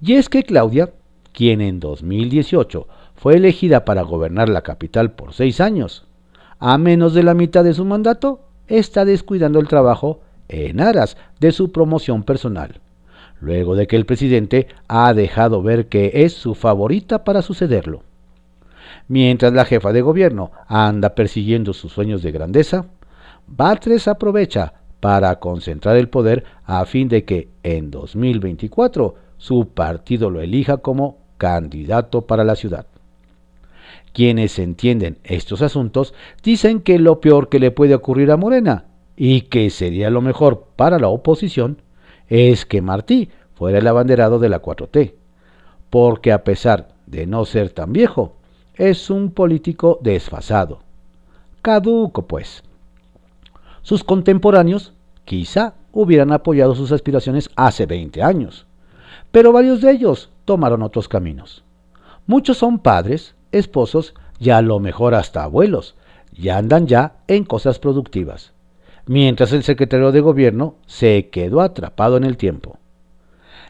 Y 0.00 0.14
es 0.14 0.28
que 0.28 0.42
Claudia 0.42 0.90
quien 1.36 1.60
en 1.60 1.80
2018 1.80 2.88
fue 3.14 3.36
elegida 3.36 3.84
para 3.84 4.00
gobernar 4.00 4.48
la 4.48 4.62
capital 4.62 5.12
por 5.12 5.34
seis 5.34 5.60
años, 5.60 6.06
a 6.58 6.78
menos 6.78 7.12
de 7.12 7.22
la 7.22 7.34
mitad 7.34 7.62
de 7.62 7.74
su 7.74 7.84
mandato, 7.84 8.40
está 8.68 9.04
descuidando 9.04 9.60
el 9.60 9.68
trabajo 9.68 10.20
en 10.48 10.80
aras 10.80 11.18
de 11.38 11.52
su 11.52 11.72
promoción 11.72 12.22
personal, 12.22 12.80
luego 13.38 13.76
de 13.76 13.86
que 13.86 13.96
el 13.96 14.06
presidente 14.06 14.68
ha 14.88 15.12
dejado 15.12 15.62
ver 15.62 15.88
que 15.88 16.10
es 16.14 16.32
su 16.32 16.54
favorita 16.54 17.22
para 17.22 17.42
sucederlo. 17.42 18.05
Mientras 19.08 19.52
la 19.52 19.64
jefa 19.64 19.92
de 19.92 20.02
gobierno 20.02 20.50
anda 20.66 21.14
persiguiendo 21.14 21.72
sus 21.72 21.92
sueños 21.92 22.22
de 22.22 22.32
grandeza, 22.32 22.86
Batres 23.46 24.08
aprovecha 24.08 24.74
para 25.00 25.38
concentrar 25.38 25.96
el 25.96 26.08
poder 26.08 26.44
a 26.64 26.84
fin 26.84 27.08
de 27.08 27.24
que 27.24 27.48
en 27.62 27.90
2024 27.90 29.14
su 29.38 29.68
partido 29.68 30.30
lo 30.30 30.40
elija 30.40 30.78
como 30.78 31.18
candidato 31.38 32.22
para 32.22 32.44
la 32.44 32.56
ciudad. 32.56 32.86
Quienes 34.12 34.58
entienden 34.58 35.18
estos 35.24 35.62
asuntos 35.62 36.14
dicen 36.42 36.80
que 36.80 36.98
lo 36.98 37.20
peor 37.20 37.48
que 37.48 37.60
le 37.60 37.70
puede 37.70 37.94
ocurrir 37.94 38.30
a 38.30 38.36
Morena 38.36 38.86
y 39.16 39.42
que 39.42 39.70
sería 39.70 40.10
lo 40.10 40.22
mejor 40.22 40.68
para 40.74 40.98
la 40.98 41.08
oposición 41.08 41.82
es 42.28 42.66
que 42.66 42.82
Martí 42.82 43.30
fuera 43.54 43.78
el 43.78 43.86
abanderado 43.86 44.38
de 44.38 44.48
la 44.48 44.60
4T, 44.60 45.14
porque 45.90 46.32
a 46.32 46.44
pesar 46.44 46.88
de 47.06 47.26
no 47.26 47.44
ser 47.44 47.70
tan 47.70 47.92
viejo, 47.92 48.36
es 48.76 49.10
un 49.10 49.30
político 49.30 49.98
desfasado. 50.02 50.80
Caduco, 51.62 52.26
pues. 52.26 52.62
Sus 53.82 54.04
contemporáneos 54.04 54.92
quizá 55.24 55.74
hubieran 55.92 56.32
apoyado 56.32 56.74
sus 56.74 56.92
aspiraciones 56.92 57.50
hace 57.56 57.86
20 57.86 58.22
años, 58.22 58.66
pero 59.32 59.52
varios 59.52 59.80
de 59.80 59.90
ellos 59.90 60.30
tomaron 60.44 60.82
otros 60.82 61.08
caminos. 61.08 61.64
Muchos 62.26 62.58
son 62.58 62.78
padres, 62.78 63.34
esposos 63.52 64.14
y 64.38 64.50
a 64.50 64.60
lo 64.60 64.78
mejor 64.78 65.14
hasta 65.14 65.42
abuelos, 65.42 65.94
y 66.34 66.50
andan 66.50 66.86
ya 66.86 67.16
en 67.28 67.44
cosas 67.44 67.78
productivas, 67.78 68.52
mientras 69.06 69.52
el 69.52 69.62
secretario 69.62 70.12
de 70.12 70.20
gobierno 70.20 70.74
se 70.86 71.30
quedó 71.30 71.62
atrapado 71.62 72.18
en 72.18 72.24
el 72.24 72.36
tiempo. 72.36 72.78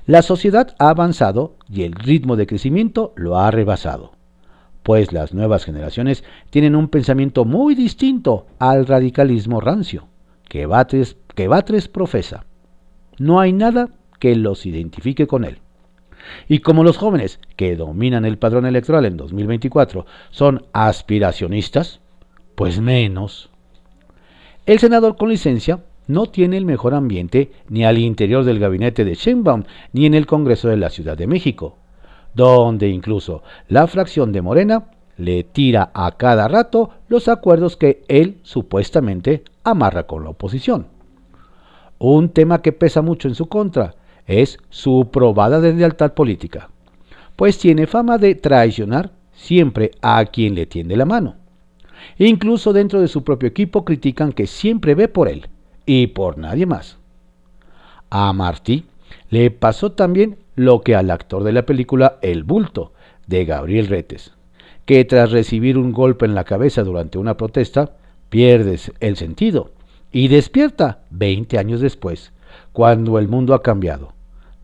La 0.07 0.23
sociedad 0.23 0.75
ha 0.79 0.89
avanzado 0.89 1.55
y 1.69 1.83
el 1.85 1.93
ritmo 1.93 2.37
de 2.37 2.47
crecimiento 2.47 3.13
lo 3.17 3.39
ha 3.39 3.51
rebasado, 3.51 4.16
pues 4.87 5.13
las 5.13 5.35
nuevas 5.35 5.65
generaciones 5.65 6.23
tienen 6.51 6.77
un 6.77 6.87
pensamiento 6.87 7.45
muy 7.45 7.75
distinto 7.75 8.47
al 8.61 8.87
radicalismo 8.87 9.61
rancio 9.61 10.07
que 10.49 10.65
Batres, 10.67 11.89
profesa. 11.89 12.45
No 13.19 13.41
hay 13.41 13.53
nada 13.53 13.89
que 14.21 14.37
los 14.37 14.65
identifique 14.65 15.27
con 15.27 15.45
él. 15.45 15.59
Y 16.47 16.61
como 16.61 16.85
los 16.85 16.99
jóvenes 16.99 17.41
que 17.57 17.75
dominan 17.75 18.25
el 18.25 18.39
padrón 18.39 18.65
electoral 18.65 19.07
en 19.07 19.17
2024 19.17 20.07
son 20.31 20.65
aspiracionistas, 20.73 22.01
pues 22.55 22.81
menos. 22.81 23.51
El 24.67 24.79
senador 24.79 25.17
con 25.17 25.31
licencia 25.31 25.81
no 26.07 26.27
tiene 26.27 26.59
el 26.59 26.65
mejor 26.65 26.95
ambiente 26.95 27.51
ni 27.69 27.85
al 27.85 27.99
interior 27.99 28.45
del 28.45 28.61
gabinete 28.61 29.05
de 29.05 29.17
Sheinbaum 29.17 29.65
ni 29.93 30.07
en 30.07 30.15
el 30.15 30.27
Congreso 30.27 30.69
de 30.69 30.77
la 30.77 30.91
Ciudad 30.91 31.19
de 31.19 31.27
México, 31.27 31.77
donde 32.37 32.91
incluso 32.91 33.43
la 33.67 33.87
fracción 33.87 34.31
de 34.31 34.43
Morena 34.43 34.91
le 35.17 35.43
tira 35.43 35.91
a 35.95 36.13
cada 36.13 36.47
rato 36.47 36.91
los 37.09 37.29
acuerdos 37.29 37.77
que 37.77 38.05
él 38.09 38.39
supuestamente 38.43 39.43
amarra 39.65 40.07
con 40.07 40.23
la 40.23 40.31
oposición. 40.31 40.87
Un 41.99 42.29
tema 42.29 42.61
que 42.61 42.73
pesa 42.73 43.01
mucho 43.01 43.27
en 43.27 43.35
su 43.35 43.47
contra 43.47 43.95
es 44.27 44.59
su 44.69 45.09
probada 45.11 45.61
deslealtad 45.61 46.13
política, 46.13 46.69
pues 47.37 47.59
tiene 47.59 47.87
fama 47.87 48.19
de 48.19 48.35
traicionar 48.35 49.13
siempre 49.33 49.93
a 50.03 50.23
quien 50.27 50.55
le 50.55 50.67
tiende 50.67 50.95
la 50.97 51.07
mano. 51.07 51.37
Incluso 52.19 52.75
dentro 52.75 53.01
de 53.01 53.09
su 53.09 53.25
propio 53.25 53.49
equipo 53.49 53.83
critican 53.85 54.33
que 54.33 54.47
siempre 54.47 54.95
ve 54.95 55.09
por 55.09 55.29
él 55.29 55.49
y 55.87 56.09
por 56.09 56.37
nadie 56.37 56.67
más. 56.67 56.99
A 58.11 58.31
Martí 58.35 58.85
le 59.31 59.51
pasó 59.51 59.93
también 59.93 60.37
lo 60.57 60.81
que 60.81 60.97
al 60.97 61.11
actor 61.11 61.45
de 61.45 61.53
la 61.53 61.65
película 61.67 62.19
El 62.23 62.43
Bulto, 62.43 62.93
de 63.27 63.45
Gabriel 63.45 63.87
Retes, 63.87 64.33
que 64.87 65.05
tras 65.05 65.31
recibir 65.31 65.79
un 65.79 65.93
golpe 65.93 66.25
en 66.27 66.35
la 66.35 66.45
cabeza 66.45 66.83
durante 66.83 67.19
una 67.19 67.37
protesta, 67.37 67.93
pierdes 68.29 68.93
el 69.01 69.17
sentido 69.17 69.71
y 70.11 70.29
despierta 70.29 71.01
20 71.11 71.59
años 71.59 71.81
después, 71.81 72.33
cuando 72.73 73.19
el 73.19 73.29
mundo 73.29 73.55
ha 73.55 73.63
cambiado. 73.63 74.13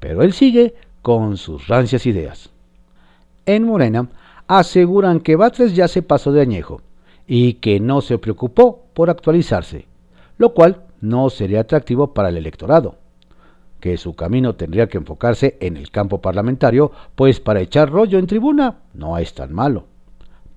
Pero 0.01 0.23
él 0.23 0.33
sigue 0.33 0.75
con 1.03 1.37
sus 1.37 1.69
rancias 1.69 2.07
ideas. 2.07 2.51
En 3.45 3.65
Morena 3.65 4.09
aseguran 4.47 5.21
que 5.21 5.37
Batres 5.37 5.75
ya 5.75 5.89
se 5.89 6.03
pasó 6.03 6.33
de 6.33 6.41
añejo 6.41 6.81
y 7.27 7.55
que 7.55 7.81
no 7.81 8.01
se 8.01 8.19
preocupó 8.19 8.87
por 8.95 9.11
actualizarse, 9.11 9.87
lo 10.39 10.55
cual 10.55 10.83
no 11.01 11.29
sería 11.31 11.61
atractivo 11.61 12.15
para 12.15 12.29
el 12.29 12.37
electorado, 12.37 12.97
que 13.83 13.97
su 13.97 14.15
camino 14.15 14.55
tendría 14.55 14.87
que 14.87 14.97
enfocarse 14.97 15.57
en 15.59 15.77
el 15.77 15.91
campo 15.91 16.21
parlamentario, 16.21 16.93
pues 17.17 17.41
para 17.41 17.61
echar 17.61 17.91
rollo 17.91 18.21
en 18.21 18.29
tribuna 18.29 18.77
no 18.95 19.19
es 19.19 19.35
tan 19.35 19.53
malo. 19.53 19.87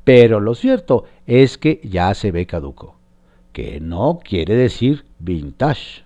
Pero 0.03 0.39
lo 0.39 0.53
cierto 0.53 1.05
es 1.25 1.57
que 1.57 1.81
ya 1.83 2.13
se 2.13 2.31
ve 2.31 2.45
caduco, 2.45 2.97
que 3.51 3.79
no 3.79 4.19
quiere 4.23 4.55
decir 4.55 5.05
vintage. 5.17 6.03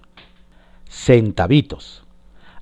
Centavitos. 0.88 2.06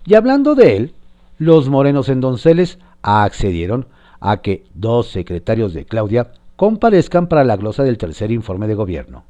Y 0.07 0.15
hablando 0.15 0.55
de 0.55 0.75
él, 0.75 0.93
los 1.37 1.69
morenos 1.69 2.09
en 2.09 2.19
Donceles 2.19 2.79
accedieron 3.03 3.85
a 4.19 4.41
que 4.41 4.63
dos 4.73 5.09
secretarios 5.09 5.75
de 5.75 5.85
Claudia 5.85 6.31
comparezcan 6.55 7.27
para 7.27 7.43
la 7.43 7.57
glosa 7.57 7.83
del 7.83 7.99
tercer 7.99 8.31
informe 8.31 8.67
de 8.67 8.73
gobierno. 8.73 9.23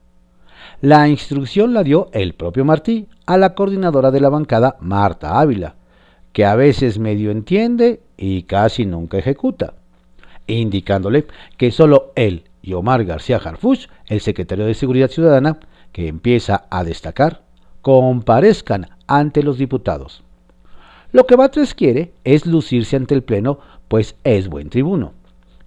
La 0.81 1.07
instrucción 1.07 1.73
la 1.73 1.81
dio 1.81 2.09
el 2.13 2.35
propio 2.35 2.63
Martí 2.63 3.07
a 3.25 3.37
la 3.37 3.55
coordinadora 3.55 4.11
de 4.11 4.21
la 4.21 4.29
bancada, 4.29 4.77
Marta 4.79 5.39
Ávila, 5.39 5.73
que 6.33 6.45
a 6.45 6.55
veces 6.55 6.99
medio 6.99 7.31
entiende 7.31 8.01
y 8.15 8.43
casi 8.43 8.85
nunca 8.85 9.17
ejecuta, 9.17 9.73
indicándole 10.45 11.25
que 11.57 11.71
solo 11.71 12.11
él 12.15 12.43
y 12.61 12.73
Omar 12.73 13.05
García 13.05 13.37
Harfuch, 13.37 13.87
el 14.05 14.21
secretario 14.21 14.67
de 14.67 14.75
Seguridad 14.75 15.09
Ciudadana, 15.09 15.57
que 15.91 16.07
empieza 16.07 16.67
a 16.69 16.83
destacar, 16.83 17.41
comparezcan 17.81 18.89
ante 19.07 19.41
los 19.41 19.57
diputados. 19.57 20.23
Lo 21.11 21.25
que 21.25 21.35
Batres 21.35 21.73
quiere 21.73 22.13
es 22.23 22.45
lucirse 22.45 22.97
ante 22.97 23.15
el 23.15 23.23
Pleno, 23.23 23.57
pues 23.87 24.15
es 24.23 24.47
buen 24.47 24.69
tribuno, 24.69 25.13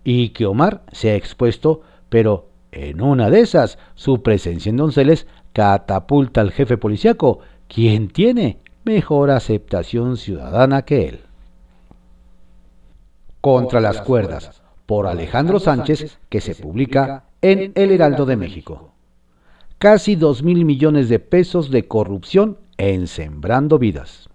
y 0.05 0.29
que 0.29 0.47
Omar 0.47 0.83
sea 0.93 1.17
expuesto, 1.17 1.81
pero 2.11 2.50
en 2.73 3.01
una 3.01 3.31
de 3.31 3.41
esas, 3.41 3.79
su 3.95 4.23
presencia 4.23 4.71
en 4.71 4.77
Donceles 4.77 5.27
catapulta 5.53 6.41
al 6.41 6.53
jefe 6.53 6.79
policiaco, 6.79 7.41
quien 7.69 8.09
tiene 8.09 8.59
mejor 8.85 9.31
aceptación 9.31 10.17
ciudadana 10.17 10.83
que 10.83 11.09
él. 11.09 11.21
Contra 13.41 13.81
las 13.81 14.03
cuerdas, 14.03 14.63
por 14.87 15.07
Alejandro 15.07 15.61
Sánchez, 15.61 16.19
que 16.29 16.41
se 16.41 16.55
publica 16.55 17.25
en 17.43 17.73
El 17.75 17.91
Heraldo 17.91 18.27
de 18.27 18.37
México. 18.37 18.93
Casi 19.79 20.15
dos 20.15 20.43
mil 20.43 20.65
millones 20.65 21.09
de 21.09 21.21
pesos 21.21 21.71
de 21.71 21.89
corrupción 21.89 22.59
en 22.77 23.07
Sembrando 23.07 23.79
Vidas. 23.79 24.29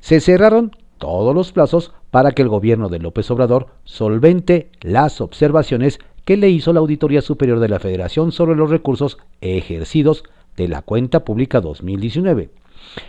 Se 0.00 0.20
cerraron 0.20 0.72
todos 0.98 1.34
los 1.34 1.52
plazos 1.52 1.92
para 2.10 2.32
que 2.32 2.42
el 2.42 2.48
gobierno 2.48 2.88
de 2.88 2.98
López 2.98 3.30
Obrador 3.30 3.68
solvente 3.84 4.70
las 4.80 5.20
observaciones 5.20 5.98
que 6.24 6.36
le 6.36 6.48
hizo 6.50 6.72
la 6.72 6.80
Auditoría 6.80 7.22
Superior 7.22 7.60
de 7.60 7.68
la 7.68 7.78
Federación 7.78 8.32
sobre 8.32 8.56
los 8.56 8.70
recursos 8.70 9.18
ejercidos 9.40 10.24
de 10.56 10.68
la 10.68 10.82
cuenta 10.82 11.24
pública 11.24 11.60
2019 11.60 12.50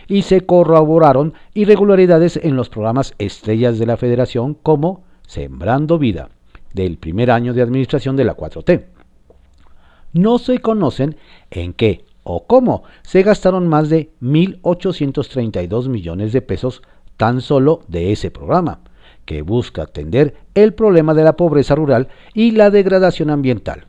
y 0.08 0.22
se 0.22 0.42
corroboraron 0.42 1.34
irregularidades 1.54 2.38
en 2.42 2.56
los 2.56 2.68
programas 2.68 3.14
estrellas 3.18 3.78
de 3.78 3.86
la 3.86 3.96
Federación 3.96 4.54
como 4.54 5.04
Sembrando 5.26 5.98
Vida, 5.98 6.30
del 6.72 6.98
primer 6.98 7.30
año 7.30 7.54
de 7.54 7.62
administración 7.62 8.16
de 8.16 8.24
la 8.24 8.36
4T. 8.36 8.84
No 10.12 10.38
se 10.38 10.58
conocen 10.60 11.16
en 11.50 11.72
qué 11.72 12.04
o 12.22 12.46
cómo 12.46 12.84
se 13.02 13.22
gastaron 13.22 13.68
más 13.68 13.88
de 13.88 14.10
1.832 14.20 15.88
millones 15.88 16.32
de 16.32 16.42
pesos 16.42 16.82
tan 17.16 17.40
solo 17.40 17.82
de 17.88 18.12
ese 18.12 18.30
programa, 18.30 18.80
que 19.26 19.42
busca 19.42 19.82
atender 19.82 20.34
el 20.54 20.72
problema 20.72 21.12
de 21.12 21.24
la 21.24 21.36
pobreza 21.36 21.74
rural 21.74 22.08
y 22.32 22.52
la 22.52 22.70
degradación 22.70 23.28
ambiental. 23.28 23.84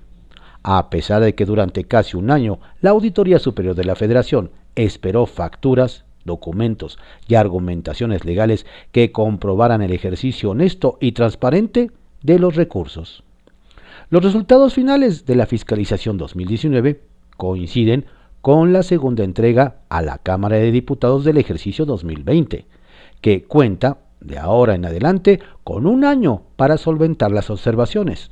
A 0.63 0.89
pesar 0.89 1.23
de 1.23 1.34
que 1.36 1.45
durante 1.45 1.86
casi 1.86 2.17
un 2.17 2.30
año 2.30 2.60
la 2.82 2.89
Auditoría 2.89 3.39
Superior 3.39 3.76
de 3.76 3.86
la 3.86 3.95
Federación 3.95 4.52
esperó 4.76 5.26
facturas, 5.26 6.04
documentos 6.26 7.00
y 7.28 7.36
argumentaciones 7.36 8.26
legales 8.26 8.65
que 8.91 9.13
comprobaran 9.13 9.82
el 9.82 9.93
ejercicio 9.93 10.50
honesto 10.50 10.97
y 11.00 11.13
transparente 11.13 11.91
de 12.21 12.39
los 12.39 12.56
recursos. 12.56 13.23
Los 14.10 14.23
resultados 14.23 14.73
finales 14.73 15.26
de 15.26 15.36
la 15.36 15.45
fiscalización 15.45 16.17
2019 16.17 17.02
coinciden 17.38 18.06
con 18.41 18.73
la 18.73 18.84
segunda 18.84 19.23
entrega 19.23 19.82
a 19.89 20.02
la 20.02 20.17
Cámara 20.17 20.58
de 20.58 20.71
Diputados 20.71 21.23
del 21.23 21.38
ejercicio 21.38 21.86
2020, 21.86 22.65
que 23.21 23.43
cuenta 23.43 24.00
de 24.21 24.38
ahora 24.38 24.75
en 24.75 24.86
adelante 24.86 25.39
con 25.63 25.86
un 25.86 26.03
año 26.03 26.43
para 26.56 26.77
solventar 26.77 27.32
las 27.32 27.49
observaciones. 27.49 28.32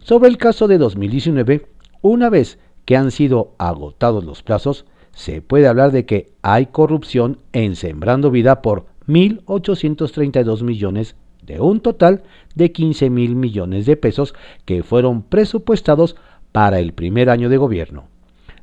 Sobre 0.00 0.28
el 0.28 0.36
caso 0.36 0.68
de 0.68 0.78
2019, 0.78 1.66
una 2.02 2.28
vez 2.30 2.58
que 2.84 2.96
han 2.96 3.10
sido 3.10 3.54
agotados 3.58 4.24
los 4.24 4.42
plazos, 4.42 4.84
se 5.12 5.40
puede 5.42 5.66
hablar 5.66 5.92
de 5.92 6.04
que 6.04 6.32
hay 6.42 6.66
corrupción 6.66 7.38
en 7.52 7.74
Sembrando 7.74 8.30
Vida 8.30 8.62
por 8.62 8.86
1.832 9.08 10.62
millones 10.62 11.16
de 11.42 11.60
un 11.60 11.80
total 11.80 12.22
de 12.54 12.72
15 12.72 13.08
mil 13.08 13.36
millones 13.36 13.86
de 13.86 13.96
pesos 13.96 14.34
que 14.64 14.82
fueron 14.82 15.22
presupuestados 15.22 16.16
para 16.52 16.80
el 16.80 16.92
primer 16.92 17.30
año 17.30 17.48
de 17.48 17.56
gobierno, 17.56 18.04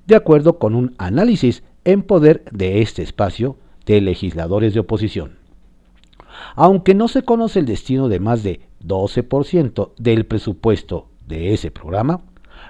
de 0.06 0.15
acuerdo 0.15 0.60
con 0.60 0.75
un 0.75 0.93
análisis 0.97 1.63
en 1.86 2.03
poder 2.03 2.43
de 2.51 2.82
este 2.82 3.01
espacio 3.01 3.58
de 3.86 4.01
legisladores 4.01 4.73
de 4.73 4.82
oposición. 4.82 5.42
Aunque 6.56 6.93
no 6.93 7.08
se 7.08 7.23
conoce 7.23 7.60
el 7.60 7.65
destino 7.65 8.10
de 8.10 8.19
más 8.19 8.43
de 8.43 8.62
12% 8.86 9.91
del 9.97 10.25
presupuesto 10.25 11.08
de 11.27 11.53
ese 11.53 11.71
programa, 11.71 12.21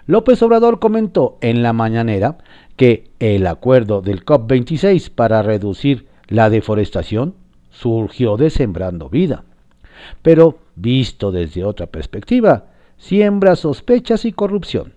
López 0.05 0.41
Obrador 0.41 0.79
comentó 0.79 1.37
en 1.41 1.63
la 1.63 1.73
mañanera 1.73 2.37
que 2.75 3.11
el 3.19 3.47
acuerdo 3.47 4.01
del 4.01 4.25
COP26 4.25 5.09
para 5.09 5.41
reducir 5.41 6.07
la 6.27 6.49
deforestación 6.49 7.35
surgió 7.69 8.37
de 8.37 8.49
Sembrando 8.49 9.09
Vida. 9.09 9.43
Pero, 10.21 10.59
visto 10.75 11.31
desde 11.31 11.63
otra 11.63 11.87
perspectiva, 11.87 12.65
siembra 12.97 13.55
sospechas 13.55 14.25
y 14.25 14.31
corrupción. 14.31 14.93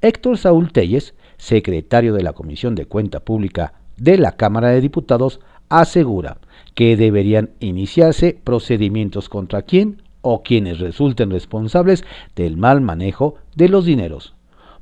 Héctor 0.00 0.36
Saúl 0.38 0.72
Telles, 0.72 1.14
secretario 1.36 2.12
de 2.12 2.22
la 2.22 2.32
Comisión 2.32 2.74
de 2.74 2.86
Cuenta 2.86 3.20
Pública 3.20 3.74
de 3.96 4.18
la 4.18 4.32
Cámara 4.32 4.68
de 4.68 4.80
Diputados, 4.80 5.40
asegura 5.68 6.38
que 6.74 6.96
deberían 6.96 7.50
iniciarse 7.60 8.38
procedimientos 8.42 9.28
contra 9.28 9.62
quien 9.62 10.02
o 10.20 10.42
quienes 10.42 10.80
resulten 10.80 11.30
responsables 11.30 12.04
del 12.34 12.56
mal 12.56 12.80
manejo 12.80 13.36
de 13.54 13.68
los 13.68 13.84
dineros, 13.84 14.34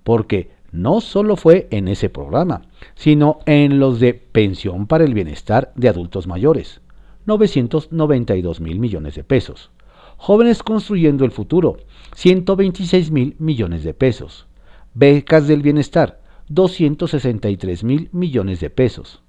porque 0.04 0.50
no 0.70 1.00
solo 1.00 1.36
fue 1.36 1.68
en 1.70 1.88
ese 1.88 2.08
programa, 2.08 2.62
sino 2.94 3.40
en 3.44 3.78
los 3.78 4.00
de 4.00 4.14
pensión 4.14 4.86
para 4.86 5.04
el 5.04 5.14
bienestar 5.14 5.72
de 5.76 5.88
adultos 5.88 6.26
mayores, 6.26 6.80
992 7.26 8.60
mil 8.60 8.80
millones 8.80 9.14
de 9.14 9.24
pesos, 9.24 9.70
jóvenes 10.16 10.62
construyendo 10.62 11.24
el 11.24 11.30
futuro, 11.30 11.76
126 12.14 13.10
mil 13.10 13.36
millones 13.38 13.84
de 13.84 13.94
pesos, 13.94 14.46
becas 14.94 15.46
del 15.46 15.62
bienestar, 15.62 16.20
263 16.48 17.84
mil 17.84 18.08
millones 18.12 18.60
de 18.60 18.70
pesos, 18.70 19.22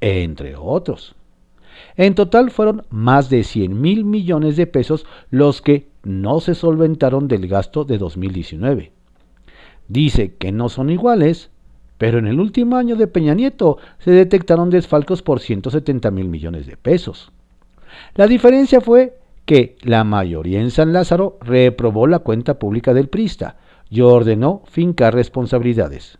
entre 0.00 0.56
otros. 0.56 1.16
En 1.96 2.14
total 2.14 2.50
fueron 2.50 2.84
más 2.90 3.30
de 3.30 3.44
100 3.44 3.80
mil 3.80 4.04
millones 4.04 4.56
de 4.56 4.66
pesos 4.66 5.06
los 5.30 5.62
que 5.62 5.88
no 6.02 6.40
se 6.40 6.54
solventaron 6.54 7.28
del 7.28 7.46
gasto 7.46 7.84
de 7.84 7.98
2019. 7.98 8.92
Dice 9.88 10.34
que 10.34 10.50
no 10.50 10.68
son 10.68 10.90
iguales, 10.90 11.50
pero 11.98 12.18
en 12.18 12.26
el 12.26 12.40
último 12.40 12.76
año 12.76 12.96
de 12.96 13.06
Peña 13.06 13.34
Nieto 13.34 13.78
se 13.98 14.10
detectaron 14.10 14.70
desfalcos 14.70 15.22
por 15.22 15.40
170 15.40 16.10
mil 16.10 16.28
millones 16.28 16.66
de 16.66 16.76
pesos. 16.76 17.30
La 18.14 18.26
diferencia 18.26 18.80
fue 18.80 19.18
que 19.44 19.76
la 19.82 20.04
mayoría 20.04 20.60
en 20.60 20.70
San 20.70 20.92
Lázaro 20.92 21.38
reprobó 21.40 22.06
la 22.06 22.20
cuenta 22.20 22.58
pública 22.58 22.94
del 22.94 23.08
Prista 23.08 23.56
y 23.88 24.00
ordenó 24.00 24.62
fincar 24.66 25.14
responsabilidades. 25.14 26.18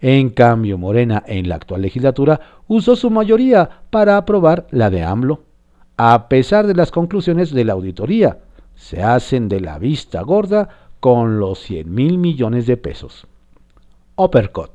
En 0.00 0.30
cambio, 0.30 0.78
Morena 0.78 1.24
en 1.26 1.48
la 1.48 1.56
actual 1.56 1.82
legislatura 1.82 2.40
usó 2.68 2.94
su 2.94 3.10
mayoría 3.10 3.68
para 3.90 4.16
aprobar 4.16 4.66
la 4.70 4.90
de 4.90 5.02
AMLO. 5.02 5.42
A 5.96 6.28
pesar 6.28 6.66
de 6.66 6.74
las 6.74 6.92
conclusiones 6.92 7.52
de 7.52 7.64
la 7.64 7.72
auditoría, 7.72 8.38
se 8.76 9.02
hacen 9.02 9.48
de 9.48 9.60
la 9.60 9.78
vista 9.78 10.22
gorda 10.22 10.68
con 11.00 11.40
los 11.40 11.58
100 11.60 11.92
mil 11.92 12.18
millones 12.18 12.66
de 12.66 12.76
pesos. 12.76 13.26
Uppercut. 14.14 14.70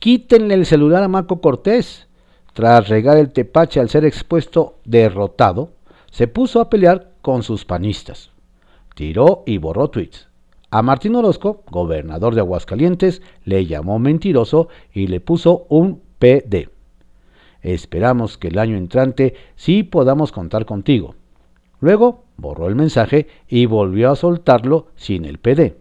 Quítenle 0.00 0.54
el 0.54 0.66
celular 0.66 1.02
a 1.02 1.08
Marco 1.08 1.40
Cortés. 1.40 2.08
tras 2.52 2.88
regar 2.88 3.16
el 3.16 3.32
tepache 3.32 3.80
al 3.80 3.88
ser 3.88 4.04
expuesto 4.04 4.74
derrotado, 4.84 5.70
se 6.10 6.28
puso 6.28 6.60
a 6.60 6.68
pelear 6.68 7.12
con 7.22 7.42
sus 7.42 7.64
panistas. 7.64 8.30
Tiró 8.94 9.42
y 9.46 9.56
borró 9.56 9.88
tweets. 9.88 10.31
A 10.74 10.80
Martín 10.80 11.14
Orozco, 11.16 11.64
gobernador 11.70 12.34
de 12.34 12.40
Aguascalientes, 12.40 13.20
le 13.44 13.66
llamó 13.66 13.98
mentiroso 13.98 14.68
y 14.90 15.06
le 15.06 15.20
puso 15.20 15.66
un 15.68 16.00
PD. 16.18 16.70
Esperamos 17.60 18.38
que 18.38 18.48
el 18.48 18.58
año 18.58 18.78
entrante 18.78 19.34
sí 19.54 19.82
podamos 19.82 20.32
contar 20.32 20.64
contigo. 20.64 21.14
Luego 21.80 22.24
borró 22.38 22.68
el 22.68 22.74
mensaje 22.74 23.26
y 23.48 23.66
volvió 23.66 24.10
a 24.10 24.16
soltarlo 24.16 24.86
sin 24.96 25.26
el 25.26 25.36
PD. 25.36 25.76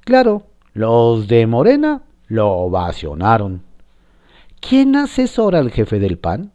Claro, 0.00 0.44
los 0.72 1.28
de 1.28 1.46
Morena 1.46 2.04
lo 2.26 2.50
ovacionaron. 2.50 3.60
¿Quién 4.58 4.96
asesora 4.96 5.58
al 5.58 5.70
jefe 5.70 5.98
del 5.98 6.16
PAN? 6.16 6.50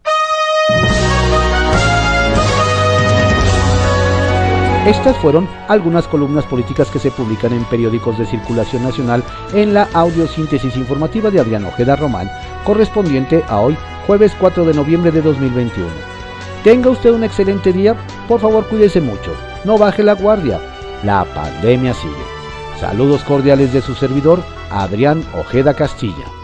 Estas 4.88 5.18
fueron 5.18 5.48
algunas 5.68 6.08
columnas 6.08 6.46
políticas 6.46 6.90
que 6.90 7.00
se 7.00 7.12
publican 7.12 7.54
en 7.54 7.66
periódicos 7.66 8.18
de 8.18 8.26
circulación 8.26 8.84
nacional 8.84 9.24
en 9.54 9.74
la 9.74 9.88
audiosíntesis 9.94 10.76
informativa 10.78 11.30
de 11.30 11.40
Adrián 11.40 11.66
Ojeda 11.66 11.96
Román, 11.96 12.32
correspondiente 12.64 13.44
a 13.50 13.60
hoy, 13.60 13.78
jueves 14.08 14.34
4 14.40 14.66
de 14.66 14.74
noviembre 14.74 15.12
de 15.12 15.22
2021. 15.22 15.88
Tenga 16.64 16.90
usted 16.90 17.12
un 17.12 17.24
excelente 17.24 17.74
día, 17.74 17.96
por 18.28 18.40
favor 18.40 18.68
cuídese 18.68 19.02
mucho, 19.02 19.34
no 19.64 19.78
baje 19.78 20.02
la 20.02 20.14
guardia, 20.14 20.60
la 21.04 21.26
pandemia 21.26 21.94
sigue. 21.94 22.16
Saludos 22.80 23.24
cordiales 23.24 23.74
de 23.74 23.82
su 23.82 23.94
servidor, 23.94 24.42
Adrián 24.72 25.24
Ojeda 25.38 25.74
Castilla. 25.74 26.39